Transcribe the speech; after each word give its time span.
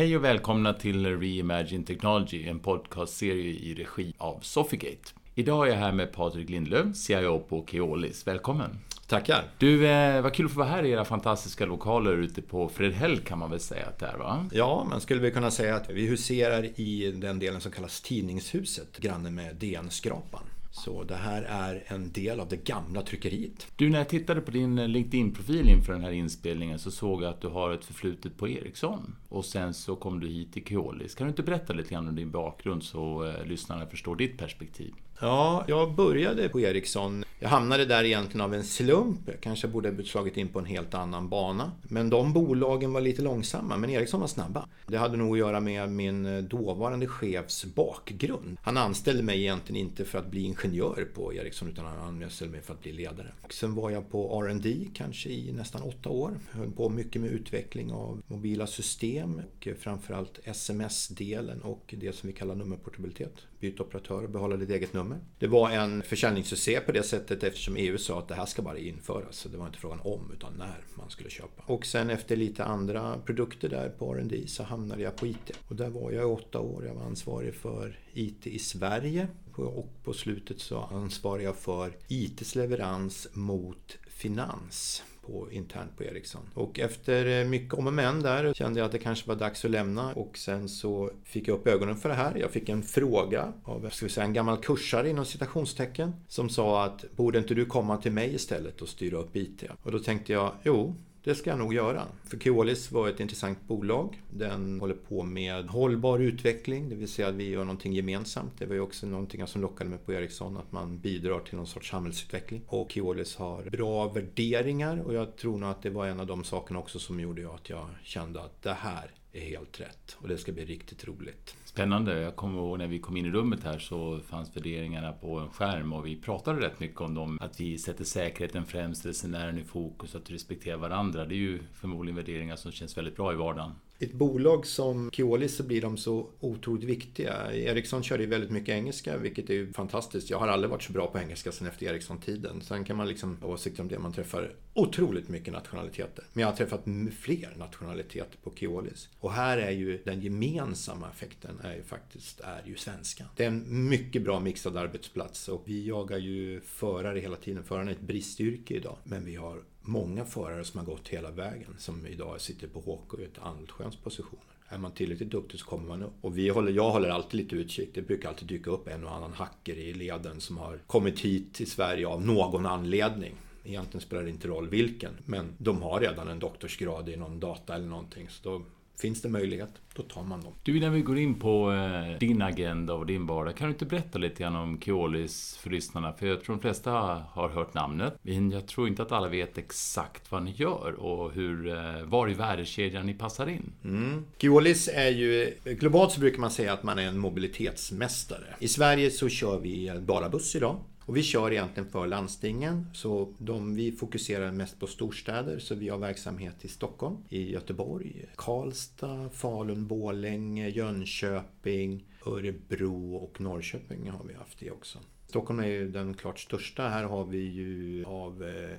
Hej 0.00 0.16
och 0.16 0.24
välkomna 0.24 0.72
till 0.72 1.20
Reimagine 1.20 1.84
Technology, 1.84 2.48
en 2.48 2.58
podcastserie 2.58 3.52
i 3.52 3.74
regi 3.74 4.14
av 4.18 4.38
Sofigate. 4.40 5.12
Idag 5.34 5.66
är 5.66 5.70
jag 5.70 5.78
här 5.78 5.92
med 5.92 6.12
Patrik 6.12 6.50
Lindlöf, 6.50 6.96
CIO 6.96 7.38
på 7.38 7.66
Keolis. 7.66 8.26
Välkommen! 8.26 8.78
Tackar! 9.06 9.44
Du, 9.58 9.86
eh, 9.86 10.22
vad 10.22 10.34
kul 10.34 10.46
att 10.46 10.52
få 10.52 10.58
vara 10.58 10.68
här 10.68 10.82
i 10.82 10.90
era 10.90 11.04
fantastiska 11.04 11.66
lokaler 11.66 12.16
ute 12.16 12.42
på 12.42 12.68
Fredhäll 12.68 13.18
kan 13.18 13.38
man 13.38 13.50
väl 13.50 13.60
säga 13.60 13.86
att 13.86 13.98
det 13.98 14.06
är 14.06 14.18
va? 14.18 14.46
Ja, 14.52 14.86
man 14.90 15.00
skulle 15.00 15.20
väl 15.20 15.32
kunna 15.32 15.50
säga 15.50 15.76
att 15.76 15.90
vi 15.90 16.06
huserar 16.06 16.80
i 16.80 17.12
den 17.16 17.38
delen 17.38 17.60
som 17.60 17.72
kallas 17.72 18.00
Tidningshuset, 18.00 18.98
granne 18.98 19.30
med 19.30 19.56
DN-skrapan. 19.56 20.42
Så 20.70 21.04
det 21.04 21.16
här 21.16 21.42
är 21.42 21.84
en 21.86 22.12
del 22.12 22.40
av 22.40 22.48
det 22.48 22.64
gamla 22.64 23.02
tryckeriet. 23.02 23.66
Du, 23.76 23.90
när 23.90 23.98
jag 23.98 24.08
tittade 24.08 24.40
på 24.40 24.50
din 24.50 24.92
LinkedIn-profil 24.92 25.68
inför 25.68 25.92
den 25.92 26.02
här 26.02 26.12
inspelningen 26.12 26.78
så 26.78 26.90
såg 26.90 27.22
jag 27.22 27.30
att 27.30 27.40
du 27.40 27.48
har 27.48 27.72
ett 27.72 27.84
förflutet 27.84 28.36
på 28.36 28.48
Ericsson. 28.48 29.16
Och 29.28 29.44
sen 29.44 29.74
så 29.74 29.96
kom 29.96 30.20
du 30.20 30.28
hit 30.28 30.52
till 30.52 30.66
Keolis. 30.66 31.14
Kan 31.14 31.26
du 31.26 31.30
inte 31.30 31.42
berätta 31.42 31.72
lite 31.72 31.90
grann 31.90 32.08
om 32.08 32.14
din 32.14 32.30
bakgrund 32.30 32.82
så 32.82 33.24
eh, 33.24 33.44
lyssnarna 33.44 33.86
förstår 33.86 34.16
ditt 34.16 34.38
perspektiv? 34.38 34.94
Ja, 35.22 35.64
jag 35.68 35.94
började 35.94 36.48
på 36.48 36.60
Ericsson. 36.60 37.24
Jag 37.38 37.48
hamnade 37.48 37.84
där 37.84 38.04
egentligen 38.04 38.40
av 38.40 38.54
en 38.54 38.64
slump. 38.64 39.20
Jag 39.26 39.40
kanske 39.40 39.68
borde 39.68 39.90
ha 39.90 40.02
slagit 40.02 40.36
in 40.36 40.48
på 40.48 40.58
en 40.58 40.64
helt 40.64 40.94
annan 40.94 41.28
bana. 41.28 41.72
Men 41.82 42.10
de 42.10 42.32
bolagen 42.32 42.92
var 42.92 43.00
lite 43.00 43.22
långsamma, 43.22 43.76
men 43.76 43.90
Ericsson 43.90 44.20
var 44.20 44.26
snabba. 44.26 44.68
Det 44.86 44.96
hade 44.96 45.16
nog 45.16 45.32
att 45.32 45.38
göra 45.38 45.60
med 45.60 45.90
min 45.90 46.26
eh, 46.26 46.42
dåvarande 46.42 47.06
chefs 47.06 47.64
bakgrund. 47.64 48.56
Han 48.62 48.76
anställde 48.76 49.22
mig 49.22 49.40
egentligen 49.40 49.86
inte 49.86 50.04
för 50.04 50.18
att 50.18 50.30
bli 50.30 50.42
ingenjör 50.42 51.08
på 51.14 51.34
Ericsson 51.34 51.68
utan 51.68 51.84
han 51.84 52.22
anställde 52.22 52.52
mig 52.52 52.62
för 52.62 52.74
att 52.74 52.82
bli 52.82 52.92
ledare. 52.92 53.32
Sen 53.50 53.74
var 53.74 53.90
jag 53.90 54.10
på 54.10 54.42
R&D 54.44 54.88
kanske 54.94 55.28
i 55.28 55.52
nästan 55.52 55.82
åtta 55.82 56.08
år. 56.08 56.38
Jag 56.52 56.58
höll 56.58 56.70
på 56.70 56.88
mycket 56.88 57.22
med 57.22 57.30
utveckling 57.30 57.92
av 57.92 58.22
mobila 58.26 58.66
system 58.66 59.40
och 59.56 59.68
framförallt 59.78 60.40
SMS-delen 60.44 61.60
och 61.60 61.94
det 61.98 62.16
som 62.16 62.26
vi 62.26 62.32
kallar 62.32 62.54
nummerportabilitet. 62.54 63.34
Byta 63.60 63.82
operatör 63.82 64.24
och 64.24 64.30
behålla 64.30 64.56
ditt 64.56 64.70
eget 64.70 64.92
nummer. 64.92 65.18
Det 65.38 65.46
var 65.46 65.70
en 65.70 66.02
försäljningssuccé 66.02 66.80
på 66.80 66.92
det 66.92 67.02
sättet 67.02 67.42
eftersom 67.42 67.76
EU 67.76 67.98
sa 67.98 68.18
att 68.18 68.28
det 68.28 68.34
här 68.34 68.46
ska 68.46 68.62
bara 68.62 68.78
införas. 68.78 69.36
Så 69.36 69.48
det 69.48 69.56
var 69.56 69.66
inte 69.66 69.78
frågan 69.78 70.00
om 70.00 70.30
utan 70.32 70.52
när 70.58 70.84
man 70.94 71.10
skulle 71.10 71.30
köpa. 71.30 71.62
Och 71.66 71.86
sen 71.86 72.10
efter 72.10 72.36
lite 72.36 72.64
andra 72.64 73.18
produkter 73.26 73.68
där 73.68 73.88
på 73.88 74.14
R&D 74.14 74.44
så 74.46 74.62
hamnade 74.62 75.02
jag 75.02 75.16
på 75.16 75.26
IT. 75.26 75.50
Och 75.68 75.76
där 75.76 75.90
var 75.90 76.10
jag 76.10 76.22
i 76.22 76.26
åtta 76.26 76.60
år. 76.60 76.86
Jag 76.86 76.94
var 76.94 77.02
ansvarig 77.02 77.54
för 77.54 77.98
IT 78.14 78.46
i 78.46 78.58
Sverige 78.58 79.28
och 79.54 79.88
på 80.04 80.12
slutet 80.12 80.60
så 80.60 80.80
ansvarar 80.80 81.42
jag 81.42 81.56
för 81.56 81.96
ITs 82.08 82.54
leverans 82.54 83.28
mot 83.32 83.98
finans 84.08 85.02
på, 85.22 85.52
internt 85.52 85.96
på 85.96 86.04
Ericsson. 86.04 86.42
Och 86.54 86.78
efter 86.78 87.40
eh, 87.40 87.48
mycket 87.48 87.74
om 87.74 87.86
och 87.86 87.92
men 87.92 88.22
där 88.22 88.54
kände 88.54 88.80
jag 88.80 88.86
att 88.86 88.92
det 88.92 88.98
kanske 88.98 89.28
var 89.28 89.36
dags 89.36 89.64
att 89.64 89.70
lämna 89.70 90.12
och 90.12 90.38
sen 90.38 90.68
så 90.68 91.10
fick 91.24 91.48
jag 91.48 91.54
upp 91.54 91.66
ögonen 91.66 91.96
för 91.96 92.08
det 92.08 92.14
här. 92.14 92.36
Jag 92.36 92.50
fick 92.50 92.68
en 92.68 92.82
fråga 92.82 93.52
av 93.64 93.90
ska 93.90 94.06
vi 94.06 94.12
säga, 94.12 94.26
en 94.26 94.32
gammal 94.32 94.56
kursare 94.56 95.10
inom 95.10 95.24
citationstecken 95.24 96.12
som 96.28 96.48
sa 96.48 96.84
att 96.84 97.04
borde 97.16 97.38
inte 97.38 97.54
du 97.54 97.66
komma 97.66 97.96
till 97.96 98.12
mig 98.12 98.34
istället 98.34 98.82
och 98.82 98.88
styra 98.88 99.18
upp 99.18 99.36
IT? 99.36 99.64
Och 99.82 99.92
då 99.92 99.98
tänkte 99.98 100.32
jag, 100.32 100.52
jo, 100.62 100.94
det 101.24 101.34
ska 101.34 101.50
jag 101.50 101.58
nog 101.58 101.74
göra. 101.74 102.06
För 102.24 102.38
Keolis 102.38 102.92
var 102.92 103.08
ett 103.08 103.20
intressant 103.20 103.58
bolag. 103.66 104.22
Den 104.30 104.80
håller 104.80 104.94
på 104.94 105.22
med 105.22 105.66
hållbar 105.66 106.18
utveckling, 106.18 106.88
det 106.88 106.94
vill 106.94 107.08
säga 107.08 107.28
att 107.28 107.34
vi 107.34 107.48
gör 107.48 107.64
någonting 107.64 107.92
gemensamt. 107.92 108.52
Det 108.58 108.66
var 108.66 108.74
ju 108.74 108.80
också 108.80 109.06
någonting 109.06 109.46
som 109.46 109.62
lockade 109.62 109.90
mig 109.90 109.98
på 109.98 110.12
Ericsson, 110.12 110.56
att 110.56 110.72
man 110.72 110.98
bidrar 110.98 111.40
till 111.40 111.56
någon 111.56 111.66
sorts 111.66 111.90
samhällsutveckling. 111.90 112.62
Och 112.66 112.92
Keolis 112.92 113.36
har 113.36 113.62
bra 113.62 114.08
värderingar 114.08 115.00
och 115.00 115.14
jag 115.14 115.36
tror 115.36 115.58
nog 115.58 115.70
att 115.70 115.82
det 115.82 115.90
var 115.90 116.06
en 116.06 116.20
av 116.20 116.26
de 116.26 116.44
sakerna 116.44 116.78
också 116.78 116.98
som 116.98 117.20
gjorde 117.20 117.54
att 117.54 117.70
jag 117.70 117.88
kände 118.02 118.42
att 118.42 118.62
det 118.62 118.72
här 118.72 119.10
är 119.32 119.40
helt 119.40 119.80
rätt 119.80 120.16
och 120.18 120.28
det 120.28 120.38
ska 120.38 120.52
bli 120.52 120.64
riktigt 120.64 121.04
roligt. 121.04 121.56
Spännande. 121.70 122.20
Jag 122.20 122.36
kommer 122.36 122.58
ihåg 122.58 122.78
när 122.78 122.86
vi 122.86 122.98
kom 122.98 123.16
in 123.16 123.26
i 123.26 123.30
rummet 123.30 123.64
här 123.64 123.78
så 123.78 124.20
fanns 124.20 124.56
värderingarna 124.56 125.12
på 125.12 125.38
en 125.38 125.50
skärm 125.50 125.92
och 125.92 126.06
vi 126.06 126.16
pratade 126.16 126.60
rätt 126.60 126.80
mycket 126.80 127.00
om 127.00 127.14
dem. 127.14 127.38
Att 127.40 127.60
vi 127.60 127.78
sätter 127.78 128.04
säkerheten 128.04 128.64
främst, 128.64 129.06
resenären 129.06 129.58
i 129.58 129.64
fokus, 129.64 130.14
att 130.14 130.30
respektera 130.30 130.76
varandra. 130.76 131.24
Det 131.24 131.34
är 131.34 131.36
ju 131.36 131.58
förmodligen 131.74 132.16
värderingar 132.16 132.56
som 132.56 132.72
känns 132.72 132.98
väldigt 132.98 133.16
bra 133.16 133.32
i 133.32 133.36
vardagen. 133.36 133.72
I 133.98 134.04
ett 134.04 134.12
bolag 134.12 134.66
som 134.66 135.10
Keolis 135.12 135.56
så 135.56 135.62
blir 135.62 135.82
de 135.82 135.96
så 135.96 136.30
otroligt 136.40 136.84
viktiga. 136.84 137.52
Ericsson 137.52 138.02
kör 138.02 138.18
ju 138.18 138.26
väldigt 138.26 138.50
mycket 138.50 138.74
engelska, 138.74 139.16
vilket 139.16 139.50
är 139.50 139.54
ju 139.54 139.72
fantastiskt. 139.72 140.30
Jag 140.30 140.38
har 140.38 140.48
aldrig 140.48 140.70
varit 140.70 140.82
så 140.82 140.92
bra 140.92 141.06
på 141.06 141.18
engelska 141.18 141.52
sen 141.52 141.66
efter 141.66 141.86
Ericsson-tiden. 141.86 142.60
Sen 142.60 142.84
kan 142.84 142.96
man 142.96 143.08
liksom 143.08 143.36
ha 143.42 143.48
åsikter 143.48 143.82
om 143.82 143.88
det. 143.88 143.98
Man 143.98 144.12
träffar 144.12 144.52
otroligt 144.74 145.28
mycket 145.28 145.52
nationaliteter. 145.52 146.24
Men 146.32 146.40
jag 146.40 146.48
har 146.48 146.56
träffat 146.56 146.84
fler 147.18 147.54
nationaliteter 147.56 148.38
på 148.42 148.52
Keolis. 148.56 149.08
Och 149.20 149.32
här 149.32 149.58
är 149.58 149.70
ju 149.70 150.02
den 150.04 150.20
gemensamma 150.20 151.10
effekten 151.10 151.60
är 151.70 151.76
ju 151.76 151.82
faktiskt 151.82 152.40
är 152.40 152.62
ju 152.66 152.76
svenska. 152.76 153.24
Det 153.36 153.44
är 153.44 153.48
en 153.48 153.88
mycket 153.88 154.22
bra 154.22 154.40
mixad 154.40 154.76
arbetsplats 154.76 155.48
och 155.48 155.62
vi 155.64 155.86
jagar 155.86 156.18
ju 156.18 156.60
förare 156.60 157.20
hela 157.20 157.36
tiden. 157.36 157.64
Förarna 157.64 157.90
är 157.90 157.94
ett 157.94 158.00
bristyrke 158.00 158.74
idag. 158.74 158.96
Men 159.04 159.24
vi 159.24 159.36
har 159.36 159.60
många 159.82 160.24
förare 160.24 160.64
som 160.64 160.78
har 160.78 160.86
gått 160.86 161.08
hela 161.08 161.30
vägen 161.30 161.74
som 161.78 162.06
idag 162.06 162.40
sitter 162.40 162.68
på 162.68 162.80
HK 162.80 163.20
i 163.20 163.24
ett 163.24 163.38
allsköns 163.38 163.96
positioner. 163.96 164.44
Är 164.68 164.78
man 164.78 164.92
tillräckligt 164.92 165.30
duktig 165.30 165.60
så 165.60 165.66
kommer 165.66 165.88
man 165.88 166.02
upp. 166.02 166.14
Och 166.20 166.38
vi 166.38 166.48
håller, 166.48 166.72
jag 166.72 166.90
håller 166.90 167.08
alltid 167.08 167.40
lite 167.40 167.56
utkik. 167.56 167.90
Det 167.94 168.02
brukar 168.02 168.28
alltid 168.28 168.48
dyka 168.48 168.70
upp 168.70 168.88
en 168.88 169.04
och 169.04 169.14
annan 169.14 169.32
hacker 169.32 169.74
i 169.74 169.92
leden 169.92 170.40
som 170.40 170.58
har 170.58 170.78
kommit 170.86 171.20
hit 171.20 171.54
till 171.54 171.70
Sverige 171.70 172.06
av 172.06 172.26
någon 172.26 172.66
anledning. 172.66 173.34
Egentligen 173.64 174.00
spelar 174.00 174.22
det 174.22 174.30
inte 174.30 174.48
roll 174.48 174.68
vilken. 174.68 175.12
Men 175.26 175.52
de 175.58 175.82
har 175.82 176.00
redan 176.00 176.28
en 176.28 176.38
doktorsgrad 176.38 177.08
i 177.08 177.16
någon 177.16 177.40
data 177.40 177.74
eller 177.74 177.86
någonting. 177.86 178.28
Så 178.28 178.48
då 178.48 178.62
Finns 179.00 179.22
det 179.22 179.28
möjlighet, 179.28 179.70
då 179.94 180.02
tar 180.02 180.22
man 180.22 180.40
dem. 180.40 180.52
Du, 180.62 180.76
innan 180.76 180.92
vi 180.92 181.00
går 181.00 181.18
in 181.18 181.34
på 181.34 181.72
eh, 181.72 182.18
din 182.18 182.42
agenda 182.42 182.94
och 182.94 183.06
din 183.06 183.26
vardag, 183.26 183.56
kan 183.56 183.66
du 183.66 183.72
inte 183.72 183.84
berätta 183.84 184.18
lite 184.18 184.42
grann 184.42 184.56
om 184.56 184.80
Keolis 184.80 185.56
för 185.56 185.70
lyssnarna? 185.70 186.12
För 186.12 186.26
jag 186.26 186.44
tror 186.44 186.56
de 186.56 186.62
flesta 186.62 186.90
har 187.30 187.48
hört 187.48 187.74
namnet, 187.74 188.14
men 188.22 188.50
jag 188.50 188.66
tror 188.66 188.88
inte 188.88 189.02
att 189.02 189.12
alla 189.12 189.28
vet 189.28 189.58
exakt 189.58 190.32
vad 190.32 190.42
ni 190.42 190.50
gör 190.50 190.92
och 190.92 191.32
hur, 191.32 191.68
eh, 191.68 192.02
var 192.04 192.30
i 192.30 192.34
värdekedjan 192.34 193.06
ni 193.06 193.14
passar 193.14 193.46
in. 193.46 193.72
Mm. 193.84 194.24
Keolis 194.38 194.88
är 194.88 195.10
ju, 195.10 195.54
globalt 195.64 196.12
så 196.12 196.20
brukar 196.20 196.40
man 196.40 196.50
säga 196.50 196.72
att 196.72 196.82
man 196.82 196.98
är 196.98 197.06
en 197.06 197.18
mobilitetsmästare. 197.18 198.54
I 198.58 198.68
Sverige 198.68 199.10
så 199.10 199.28
kör 199.28 199.58
vi 199.58 199.92
bara 200.00 200.28
buss 200.28 200.56
idag. 200.56 200.76
Och 201.04 201.16
vi 201.16 201.22
kör 201.22 201.52
egentligen 201.52 201.90
för 201.90 202.06
landstingen. 202.06 202.86
Så 202.92 203.34
de, 203.38 203.74
vi 203.74 203.92
fokuserar 203.92 204.52
mest 204.52 204.80
på 204.80 204.86
storstäder. 204.86 205.58
Så 205.58 205.74
vi 205.74 205.88
har 205.88 205.98
verksamhet 205.98 206.64
i 206.64 206.68
Stockholm, 206.68 207.16
i 207.28 207.52
Göteborg, 207.52 208.26
Karlstad, 208.36 209.30
Falun, 209.30 209.86
Borlänge, 209.86 210.68
Jönköping, 210.68 212.04
Örebro 212.26 213.14
och 213.14 213.40
Norrköping 213.40 214.10
har 214.10 214.24
vi 214.24 214.34
haft 214.34 214.58
det 214.58 214.70
också. 214.70 214.98
Stockholm 215.26 215.60
är 215.60 215.66
ju 215.66 215.88
den 215.88 216.14
klart 216.14 216.38
största. 216.38 216.88
Här 216.88 217.04
har 217.04 217.24
vi 217.24 217.38
ju 217.38 218.04
av 218.04 218.44
eh, 218.44 218.76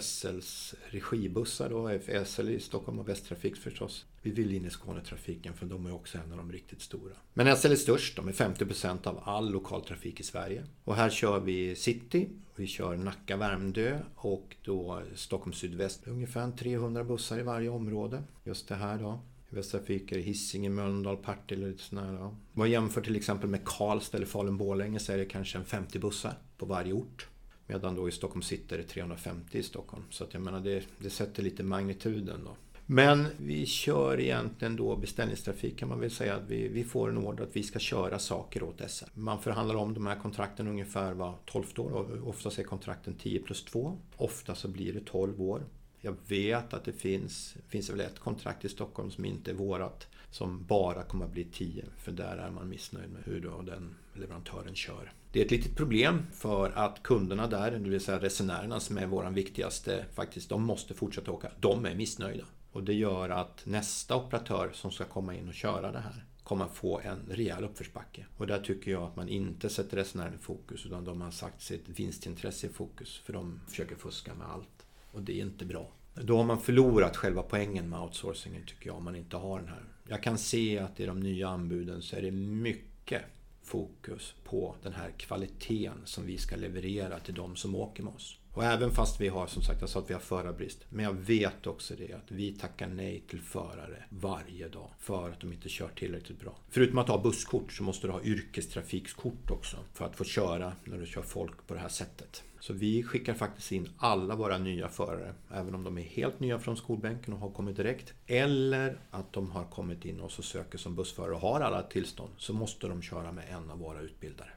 SLs 0.00 0.74
regibussar 0.90 1.70
då, 1.70 1.98
SL 2.24 2.48
i 2.48 2.60
Stockholm 2.60 2.98
och 2.98 3.08
Västtrafik 3.08 3.56
förstås. 3.56 4.06
Vi 4.22 4.30
vill 4.30 4.54
in 4.54 4.66
i 4.66 4.70
Skånetrafiken 4.70 5.54
för 5.54 5.66
de 5.66 5.86
är 5.86 5.94
också 5.94 6.18
en 6.18 6.32
av 6.32 6.38
de 6.38 6.52
riktigt 6.52 6.82
stora. 6.82 7.12
Men 7.34 7.56
SL 7.56 7.72
är 7.72 7.76
störst, 7.76 8.16
de 8.16 8.28
är 8.28 8.32
50% 8.32 9.06
av 9.06 9.20
all 9.24 9.50
lokaltrafik 9.50 10.20
i 10.20 10.22
Sverige. 10.22 10.64
Och 10.84 10.94
här 10.94 11.10
kör 11.10 11.40
vi 11.40 11.76
City, 11.76 12.28
vi 12.56 12.66
kör 12.66 12.96
Nacka, 12.96 13.36
Värmdö 13.36 13.98
och 14.14 14.56
då 14.64 15.02
Stockholm 15.14 15.52
sydväst. 15.52 16.06
Ungefär 16.06 16.50
300 16.50 17.04
bussar 17.04 17.38
i 17.38 17.42
varje 17.42 17.68
område. 17.68 18.22
Just 18.44 18.68
det 18.68 18.74
här 18.74 18.98
då. 18.98 19.20
Västtrafik 19.48 20.12
är 20.12 20.18
Hisingen, 20.18 20.74
Mölndal, 20.74 21.16
Partille 21.16 21.64
och 21.64 21.70
lite 21.70 21.82
sådär. 21.82 22.22
Om 22.22 22.36
man 22.52 22.70
jämför 22.70 23.00
till 23.00 23.16
exempel 23.16 23.50
med 23.50 23.64
Karlstad 23.64 24.16
eller 24.16 24.26
Falun-Borlänge 24.26 24.98
så 24.98 25.12
är 25.12 25.18
det 25.18 25.24
kanske 25.24 25.58
en 25.58 25.64
50 25.64 25.98
bussar 25.98 26.34
på 26.58 26.66
varje 26.66 26.92
ort. 26.92 27.28
Medan 27.70 27.94
då 27.94 28.08
i 28.08 28.12
Stockholm 28.12 28.42
sitter 28.42 28.78
det 28.78 28.84
350 28.84 29.58
i 29.58 29.62
Stockholm. 29.62 30.02
Så 30.10 30.24
att 30.24 30.34
jag 30.34 30.42
menar 30.42 30.60
det, 30.60 30.82
det 30.98 31.10
sätter 31.10 31.42
lite 31.42 31.62
magnituden 31.62 32.44
då. 32.44 32.56
Men 32.86 33.26
vi 33.36 33.66
kör 33.66 34.20
egentligen 34.20 34.76
då 34.76 34.96
beställningstrafik 34.96 35.78
kan 35.78 35.88
man 35.88 36.00
väl 36.00 36.10
säga 36.10 36.34
att 36.34 36.42
vi, 36.48 36.68
vi 36.68 36.84
får 36.84 37.08
en 37.08 37.18
order 37.18 37.44
att 37.44 37.56
vi 37.56 37.62
ska 37.62 37.78
köra 37.78 38.18
saker 38.18 38.62
åt 38.62 38.90
SR. 38.90 39.08
Man 39.14 39.42
förhandlar 39.42 39.74
om 39.74 39.94
de 39.94 40.06
här 40.06 40.18
kontrakten 40.18 40.68
ungefär 40.68 41.12
var 41.12 41.34
12 41.44 41.64
år 41.76 41.92
och 41.92 42.28
oftast 42.28 42.58
är 42.58 42.62
kontrakten 42.62 43.14
10 43.14 43.40
plus 43.40 43.64
2. 43.64 43.98
Ofta 44.16 44.54
så 44.54 44.68
blir 44.68 44.92
det 44.92 45.04
12 45.04 45.42
år. 45.42 45.62
Jag 46.00 46.16
vet 46.28 46.74
att 46.74 46.84
det 46.84 46.92
finns, 46.92 47.56
finns 47.68 47.90
väl 47.90 48.00
ett 48.00 48.18
kontrakt 48.18 48.64
i 48.64 48.68
Stockholm 48.68 49.10
som 49.10 49.24
inte 49.24 49.50
är 49.50 49.54
vårat 49.54 50.08
som 50.30 50.64
bara 50.64 51.02
kommer 51.02 51.24
att 51.24 51.32
bli 51.32 51.44
10 51.44 51.84
för 51.96 52.12
där 52.12 52.36
är 52.36 52.50
man 52.50 52.68
missnöjd 52.68 53.10
med 53.10 53.22
hur 53.24 53.40
då 53.40 53.62
den 53.62 53.96
leverantören 54.14 54.74
kör. 54.74 55.12
Det 55.32 55.40
är 55.40 55.44
ett 55.44 55.50
litet 55.50 55.76
problem 55.76 56.26
för 56.32 56.70
att 56.70 57.02
kunderna 57.02 57.46
där, 57.46 57.70
det 57.70 57.90
vill 57.90 58.00
säga 58.00 58.20
resenärerna 58.20 58.80
som 58.80 58.98
är 58.98 59.06
våran 59.06 59.34
viktigaste, 59.34 60.04
faktiskt, 60.14 60.48
de 60.48 60.62
måste 60.62 60.94
fortsätta 60.94 61.30
åka. 61.30 61.50
De 61.60 61.86
är 61.86 61.94
missnöjda. 61.94 62.44
Och 62.72 62.84
det 62.84 62.94
gör 62.94 63.28
att 63.28 63.66
nästa 63.66 64.16
operatör 64.16 64.70
som 64.72 64.90
ska 64.90 65.04
komma 65.04 65.34
in 65.34 65.48
och 65.48 65.54
köra 65.54 65.92
det 65.92 65.98
här 65.98 66.24
kommer 66.42 66.64
att 66.64 66.74
få 66.74 67.00
en 67.00 67.18
rejäl 67.28 67.64
uppförsbacke. 67.64 68.26
Och 68.36 68.46
där 68.46 68.60
tycker 68.60 68.90
jag 68.90 69.02
att 69.02 69.16
man 69.16 69.28
inte 69.28 69.68
sätter 69.68 69.96
resenären 69.96 70.34
i 70.34 70.38
fokus 70.38 70.86
utan 70.86 71.04
de 71.04 71.20
har 71.20 71.30
sagt 71.30 71.62
sitt 71.62 71.88
vinstintresse 71.88 72.66
i 72.66 72.70
fokus 72.70 73.18
för 73.18 73.32
de 73.32 73.60
försöker 73.68 73.96
fuska 73.96 74.34
med 74.34 74.46
allt. 74.46 74.86
Och 75.12 75.22
det 75.22 75.40
är 75.40 75.44
inte 75.44 75.64
bra. 75.64 75.92
Då 76.14 76.36
har 76.36 76.44
man 76.44 76.60
förlorat 76.60 77.16
själva 77.16 77.42
poängen 77.42 77.88
med 77.88 78.00
outsourcingen 78.00 78.66
tycker 78.66 78.86
jag 78.86 78.96
om 78.96 79.04
man 79.04 79.16
inte 79.16 79.36
har 79.36 79.58
den 79.58 79.68
här 79.68 79.84
jag 80.10 80.22
kan 80.22 80.38
se 80.38 80.78
att 80.78 81.00
i 81.00 81.06
de 81.06 81.20
nya 81.20 81.48
anbuden 81.48 82.02
så 82.02 82.16
är 82.16 82.22
det 82.22 82.30
mycket 82.30 83.22
fokus 83.62 84.34
på 84.44 84.76
den 84.82 84.92
här 84.92 85.10
kvaliteten 85.10 86.00
som 86.04 86.26
vi 86.26 86.38
ska 86.38 86.56
leverera 86.56 87.20
till 87.20 87.34
de 87.34 87.56
som 87.56 87.74
åker 87.74 88.02
med 88.02 88.12
oss. 88.14 88.39
Och 88.52 88.64
även 88.64 88.90
fast 88.90 89.20
vi 89.20 89.28
har, 89.28 89.46
som 89.46 89.62
sagt, 89.62 89.80
jag 89.80 89.90
sa 89.90 89.98
att 89.98 90.10
vi 90.10 90.14
har 90.14 90.20
förarbrist. 90.20 90.84
Men 90.88 91.04
jag 91.04 91.12
vet 91.12 91.66
också 91.66 91.94
det 91.94 92.12
att 92.12 92.30
vi 92.30 92.52
tackar 92.52 92.88
nej 92.88 93.24
till 93.28 93.40
förare 93.40 94.04
varje 94.08 94.68
dag 94.68 94.90
för 94.98 95.30
att 95.30 95.40
de 95.40 95.52
inte 95.52 95.68
kör 95.68 95.88
tillräckligt 95.88 96.40
bra. 96.40 96.56
Förutom 96.70 96.98
att 96.98 97.08
ha 97.08 97.22
busskort 97.22 97.72
så 97.72 97.82
måste 97.82 98.06
du 98.06 98.12
ha 98.12 98.22
yrkestrafikskort 98.22 99.50
också 99.50 99.76
för 99.92 100.04
att 100.04 100.16
få 100.16 100.24
köra 100.24 100.72
när 100.84 100.98
du 100.98 101.06
kör 101.06 101.22
folk 101.22 101.66
på 101.66 101.74
det 101.74 101.80
här 101.80 101.88
sättet. 101.88 102.42
Så 102.60 102.72
vi 102.72 103.02
skickar 103.02 103.34
faktiskt 103.34 103.72
in 103.72 103.88
alla 103.98 104.34
våra 104.36 104.58
nya 104.58 104.88
förare, 104.88 105.34
även 105.50 105.74
om 105.74 105.84
de 105.84 105.98
är 105.98 106.02
helt 106.02 106.40
nya 106.40 106.58
från 106.58 106.76
skolbänken 106.76 107.34
och 107.34 107.40
har 107.40 107.50
kommit 107.50 107.76
direkt. 107.76 108.14
Eller 108.26 108.98
att 109.10 109.32
de 109.32 109.50
har 109.50 109.64
kommit 109.64 110.04
in 110.04 110.20
och 110.20 110.30
så 110.30 110.42
söker 110.42 110.78
som 110.78 110.94
bussförare 110.94 111.34
och 111.34 111.40
har 111.40 111.60
alla 111.60 111.82
tillstånd, 111.82 112.30
så 112.36 112.52
måste 112.52 112.86
de 112.86 113.02
köra 113.02 113.32
med 113.32 113.44
en 113.48 113.70
av 113.70 113.78
våra 113.78 114.00
utbildare. 114.00 114.50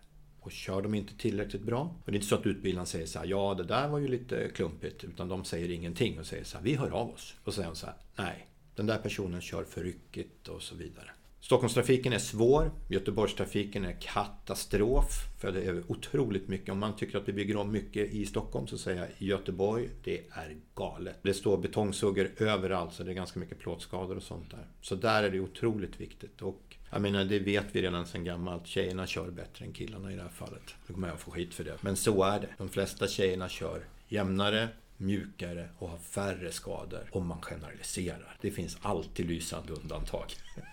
Och 0.44 0.52
kör 0.52 0.82
de 0.82 0.94
inte 0.94 1.18
tillräckligt 1.18 1.62
bra, 1.62 1.96
och 2.06 2.12
det 2.12 2.12
är 2.12 2.16
inte 2.16 2.28
så 2.28 2.36
att 2.36 2.46
utbildaren 2.46 2.86
säger 2.86 3.06
så 3.06 3.20
här, 3.20 3.26
ja 3.26 3.54
det 3.54 3.64
där 3.64 3.88
var 3.88 4.00
ju 4.00 4.08
lite 4.08 4.50
klumpigt, 4.50 5.04
utan 5.04 5.30
de 5.30 5.44
säger 5.44 5.72
ingenting 5.72 6.20
och 6.20 6.26
säger 6.26 6.44
så 6.44 6.58
här, 6.58 6.64
vi 6.64 6.76
hör 6.76 6.90
av 6.90 7.10
oss. 7.10 7.36
Och 7.44 7.54
så 7.54 7.56
säger 7.56 7.70
de 7.70 7.76
så 7.76 7.86
här, 7.86 7.96
nej, 8.16 8.48
den 8.76 8.86
där 8.86 8.98
personen 8.98 9.42
kör 9.42 9.64
för 9.64 9.84
ryckigt 9.84 10.48
och 10.48 10.62
så 10.62 10.76
vidare. 10.76 11.10
Stockholmstrafiken 11.44 12.14
är 12.14 12.20
svår. 12.20 12.72
Göteborgstrafiken 12.88 13.86
är 13.86 13.96
katastrof. 14.02 15.08
För 15.40 15.52
det 15.52 15.62
är 15.62 15.92
otroligt 15.92 16.48
mycket. 16.48 16.70
Om 16.70 16.80
man 16.80 16.96
tycker 16.96 17.18
att 17.18 17.28
vi 17.28 17.34
bygger 17.34 17.58
om 17.58 17.72
mycket 17.72 18.14
i 18.14 18.26
Stockholm 18.26 18.68
så 18.68 18.78
säger 18.78 19.00
jag 19.00 19.10
Göteborg, 19.18 19.90
det 20.04 20.18
är 20.18 20.56
galet. 20.76 21.16
Det 21.22 21.34
står 21.34 21.58
betongsuggor 21.58 22.32
överallt 22.38 22.94
så 22.94 23.04
det 23.04 23.12
är 23.12 23.16
ganska 23.16 23.40
mycket 23.40 23.60
plåtskador 23.60 24.16
och 24.16 24.24
sånt 24.24 24.52
där. 24.52 24.68
Så 24.82 24.96
där 24.96 25.24
är 25.24 25.30
det 25.30 25.40
otroligt 25.40 26.02
viktigt. 26.02 26.42
Och 26.42 26.76
jag 26.92 27.02
menar, 27.02 27.26
det 27.26 27.40
vet 27.40 27.66
vi 27.72 27.82
redan 27.82 28.06
sedan 28.06 28.24
gammalt. 28.24 28.68
Tjejerna 28.68 29.08
kör 29.08 29.32
bättre 29.32 29.66
än 29.66 29.74
killarna 29.74 30.12
i 30.12 30.16
det 30.16 30.22
här 30.22 30.30
fallet. 30.30 30.76
Nu 30.88 30.94
kommer 30.94 31.08
jag 31.08 31.20
få 31.20 31.32
skit 31.32 31.54
för 31.54 31.64
det. 31.64 31.78
Men 31.82 31.96
så 31.96 32.24
är 32.24 32.40
det. 32.40 32.50
De 32.58 32.70
flesta 32.70 33.08
tjejerna 33.08 33.50
kör 33.50 33.86
jämnare, 34.08 34.68
mjukare 34.98 35.70
och 35.78 35.90
har 35.90 35.98
färre 35.98 36.52
skador. 36.52 37.10
Om 37.12 37.28
man 37.28 37.42
generaliserar. 37.42 38.38
Det 38.42 38.52
finns 38.52 38.78
alltid 38.82 39.26
lysande 39.26 39.74
undantag. 39.74 40.26